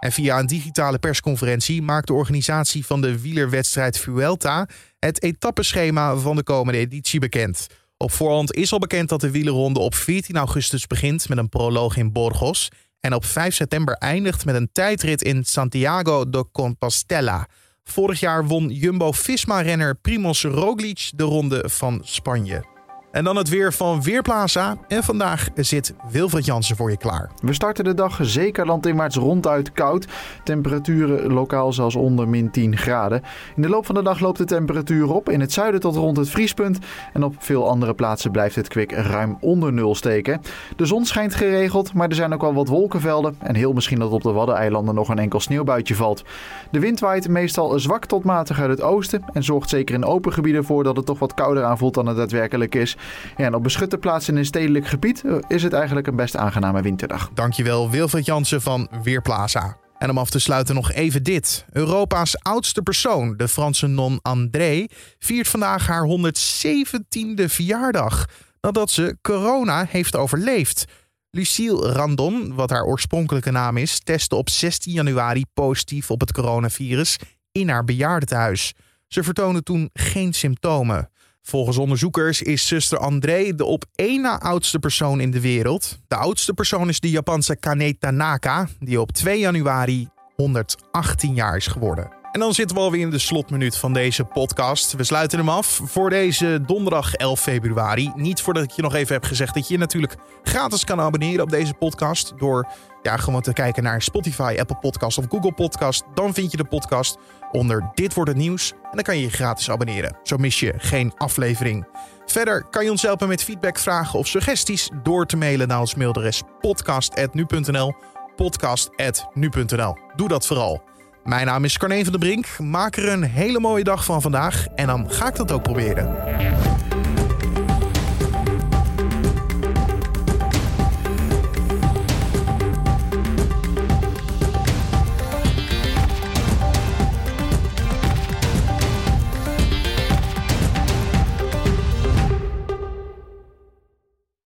En 0.00 0.12
via 0.12 0.38
een 0.38 0.46
digitale 0.46 0.98
persconferentie 0.98 1.82
maakt 1.82 2.06
de 2.06 2.12
organisatie 2.12 2.86
van 2.86 3.00
de 3.00 3.20
wielerwedstrijd 3.20 3.98
Vuelta 3.98 4.68
het 4.98 5.22
etappeschema 5.22 6.16
van 6.16 6.36
de 6.36 6.42
komende 6.42 6.78
editie 6.78 7.20
bekend. 7.20 7.66
Op 7.96 8.12
voorhand 8.12 8.54
is 8.54 8.72
al 8.72 8.78
bekend 8.78 9.08
dat 9.08 9.20
de 9.20 9.30
wielerronde 9.30 9.80
op 9.80 9.94
14 9.94 10.36
augustus 10.36 10.86
begint 10.86 11.28
met 11.28 11.38
een 11.38 11.48
proloog 11.48 11.96
in 11.96 12.12
Burgos 12.12 12.68
en 13.04 13.14
op 13.14 13.24
5 13.24 13.54
september 13.54 13.94
eindigt 13.94 14.44
met 14.44 14.54
een 14.54 14.68
tijdrit 14.72 15.22
in 15.22 15.44
Santiago 15.44 16.30
de 16.30 16.44
Compostela. 16.52 17.46
Vorig 17.82 18.20
jaar 18.20 18.46
won 18.46 18.68
Jumbo-Visma-renner 18.68 19.94
Primoz 19.94 20.44
Roglic 20.44 21.10
de 21.16 21.22
ronde 21.22 21.68
van 21.68 22.00
Spanje. 22.04 22.73
En 23.14 23.24
dan 23.24 23.36
het 23.36 23.48
weer 23.48 23.72
van 23.72 24.02
Weerplaza. 24.02 24.76
En 24.88 25.02
vandaag 25.02 25.48
zit 25.54 25.94
Wilfred 26.10 26.44
Jansen 26.44 26.76
voor 26.76 26.90
je 26.90 26.96
klaar. 26.96 27.30
We 27.42 27.52
starten 27.52 27.84
de 27.84 27.94
dag 27.94 28.18
zeker 28.22 28.66
landinwaarts 28.66 29.16
ronduit 29.16 29.72
koud. 29.72 30.06
Temperaturen 30.44 31.32
lokaal 31.32 31.72
zelfs 31.72 31.94
onder 31.94 32.28
min 32.28 32.50
10 32.50 32.76
graden. 32.76 33.22
In 33.56 33.62
de 33.62 33.68
loop 33.68 33.86
van 33.86 33.94
de 33.94 34.02
dag 34.02 34.20
loopt 34.20 34.38
de 34.38 34.44
temperatuur 34.44 35.12
op. 35.12 35.28
In 35.28 35.40
het 35.40 35.52
zuiden 35.52 35.80
tot 35.80 35.96
rond 35.96 36.16
het 36.16 36.30
vriespunt. 36.30 36.78
En 37.12 37.24
op 37.24 37.34
veel 37.38 37.68
andere 37.68 37.94
plaatsen 37.94 38.30
blijft 38.30 38.56
het 38.56 38.68
kwik 38.68 38.92
ruim 38.92 39.36
onder 39.40 39.72
nul 39.72 39.94
steken. 39.94 40.40
De 40.76 40.86
zon 40.86 41.04
schijnt 41.04 41.34
geregeld, 41.34 41.92
maar 41.92 42.08
er 42.08 42.14
zijn 42.14 42.32
ook 42.34 42.40
wel 42.40 42.54
wat 42.54 42.68
wolkenvelden. 42.68 43.36
En 43.38 43.54
heel 43.54 43.72
misschien 43.72 43.98
dat 43.98 44.10
op 44.10 44.22
de 44.22 44.32
Waddeneilanden 44.32 44.94
nog 44.94 45.08
een 45.08 45.18
enkel 45.18 45.40
sneeuwbuitje 45.40 45.94
valt. 45.94 46.24
De 46.70 46.80
wind 46.80 47.00
waait 47.00 47.28
meestal 47.28 47.78
zwak 47.78 48.06
tot 48.06 48.24
matig 48.24 48.60
uit 48.60 48.70
het 48.70 48.82
oosten. 48.82 49.24
En 49.32 49.42
zorgt 49.42 49.68
zeker 49.68 49.94
in 49.94 50.04
open 50.04 50.32
gebieden 50.32 50.64
voor 50.64 50.84
dat 50.84 50.96
het 50.96 51.06
toch 51.06 51.18
wat 51.18 51.34
kouder 51.34 51.64
aanvoelt 51.64 51.94
dan 51.94 52.06
het 52.06 52.16
daadwerkelijk 52.16 52.74
is. 52.74 52.96
En 53.36 53.54
op 53.54 53.62
beschutte 53.62 53.98
plaatsen 53.98 54.32
in 54.32 54.38
een 54.38 54.44
stedelijk 54.44 54.86
gebied 54.86 55.24
eh, 55.24 55.36
is 55.48 55.62
het 55.62 55.72
eigenlijk 55.72 56.06
een 56.06 56.16
best 56.16 56.36
aangename 56.36 56.82
winterdag. 56.82 57.30
Dankjewel 57.34 57.90
Wilfred 57.90 58.26
Jansen 58.26 58.62
van 58.62 58.88
Weerplaza. 59.02 59.76
En 59.98 60.10
om 60.10 60.18
af 60.18 60.30
te 60.30 60.38
sluiten 60.38 60.74
nog 60.74 60.92
even 60.92 61.22
dit. 61.22 61.64
Europa's 61.72 62.36
oudste 62.42 62.82
persoon, 62.82 63.36
de 63.36 63.48
Franse 63.48 63.86
non 63.86 64.18
André, 64.22 64.86
viert 65.18 65.48
vandaag 65.48 65.86
haar 65.86 66.08
117e 66.08 67.44
verjaardag. 67.44 68.24
Nadat 68.60 68.90
ze 68.90 69.16
corona 69.22 69.86
heeft 69.88 70.16
overleefd. 70.16 70.84
Lucille 71.30 71.92
Randon, 71.92 72.54
wat 72.54 72.70
haar 72.70 72.84
oorspronkelijke 72.84 73.50
naam 73.50 73.76
is, 73.76 74.00
testte 74.00 74.34
op 74.34 74.48
16 74.48 74.92
januari 74.92 75.44
positief 75.54 76.10
op 76.10 76.20
het 76.20 76.32
coronavirus 76.32 77.18
in 77.52 77.68
haar 77.68 77.84
bejaardentehuis. 77.84 78.72
Ze 79.08 79.22
vertoonde 79.22 79.62
toen 79.62 79.90
geen 79.92 80.32
symptomen. 80.32 81.10
Volgens 81.46 81.76
onderzoekers 81.76 82.42
is 82.42 82.66
zuster 82.66 82.98
André 82.98 83.54
de 83.54 83.64
op 83.64 83.84
één 83.94 84.20
na 84.20 84.40
oudste 84.40 84.78
persoon 84.78 85.20
in 85.20 85.30
de 85.30 85.40
wereld. 85.40 85.98
De 86.08 86.16
oudste 86.16 86.54
persoon 86.54 86.88
is 86.88 87.00
de 87.00 87.10
Japanse 87.10 87.56
Kane 87.56 87.98
Tanaka, 87.98 88.68
die 88.78 89.00
op 89.00 89.12
2 89.12 89.38
januari 89.38 90.08
118 90.36 91.34
jaar 91.34 91.56
is 91.56 91.66
geworden. 91.66 92.08
En 92.32 92.40
dan 92.40 92.54
zitten 92.54 92.76
we 92.76 92.82
alweer 92.82 93.00
in 93.00 93.10
de 93.10 93.18
slotminuut 93.18 93.76
van 93.76 93.92
deze 93.92 94.24
podcast. 94.24 94.92
We 94.92 95.04
sluiten 95.04 95.38
hem 95.38 95.48
af 95.48 95.80
voor 95.84 96.10
deze 96.10 96.60
donderdag 96.66 97.14
11 97.14 97.40
februari. 97.40 98.12
Niet 98.14 98.40
voordat 98.40 98.62
ik 98.64 98.70
je 98.70 98.82
nog 98.82 98.94
even 98.94 99.14
heb 99.14 99.24
gezegd 99.24 99.54
dat 99.54 99.68
je 99.68 99.74
je 99.74 99.80
natuurlijk 99.80 100.16
gratis 100.42 100.84
kan 100.84 101.00
abonneren 101.00 101.42
op 101.42 101.50
deze 101.50 101.74
podcast. 101.74 102.32
Door 102.38 102.66
ja, 103.02 103.16
gewoon 103.16 103.40
te 103.40 103.52
kijken 103.52 103.82
naar 103.82 104.02
Spotify, 104.02 104.56
Apple 104.58 104.76
Podcast 104.76 105.18
of 105.18 105.24
Google 105.28 105.52
Podcast. 105.52 106.04
Dan 106.14 106.34
vind 106.34 106.50
je 106.50 106.56
de 106.56 106.64
podcast 106.64 107.18
onder 107.54 107.90
Dit 107.94 108.14
wordt 108.14 108.30
het 108.30 108.38
nieuws. 108.38 108.70
En 108.70 108.90
dan 108.90 109.02
kan 109.02 109.16
je 109.16 109.22
je 109.22 109.30
gratis 109.30 109.70
abonneren. 109.70 110.16
Zo 110.22 110.36
mis 110.36 110.60
je 110.60 110.74
geen 110.76 111.12
aflevering. 111.16 111.86
Verder 112.26 112.64
kan 112.70 112.84
je 112.84 112.90
ons 112.90 113.02
helpen 113.02 113.28
met 113.28 113.44
feedback, 113.44 113.78
vragen 113.78 114.18
of 114.18 114.26
suggesties 114.26 114.90
door 115.02 115.26
te 115.26 115.36
mailen 115.36 115.68
naar 115.68 115.80
ons 115.80 115.94
mailadres 115.94 116.42
podcast.nu.nl 116.60 117.94
podcast.nu.nl. 118.36 119.96
Doe 120.16 120.28
dat 120.28 120.46
vooral. 120.46 120.82
Mijn 121.24 121.46
naam 121.46 121.64
is 121.64 121.78
Carne 121.78 122.02
van 122.02 122.12
der 122.12 122.20
Brink. 122.20 122.58
Maak 122.58 122.96
er 122.96 123.08
een 123.08 123.22
hele 123.22 123.60
mooie 123.60 123.84
dag 123.84 124.04
van 124.04 124.22
vandaag 124.22 124.66
en 124.74 124.86
dan 124.86 125.10
ga 125.10 125.28
ik 125.28 125.36
dat 125.36 125.52
ook 125.52 125.62
proberen. 125.62 126.16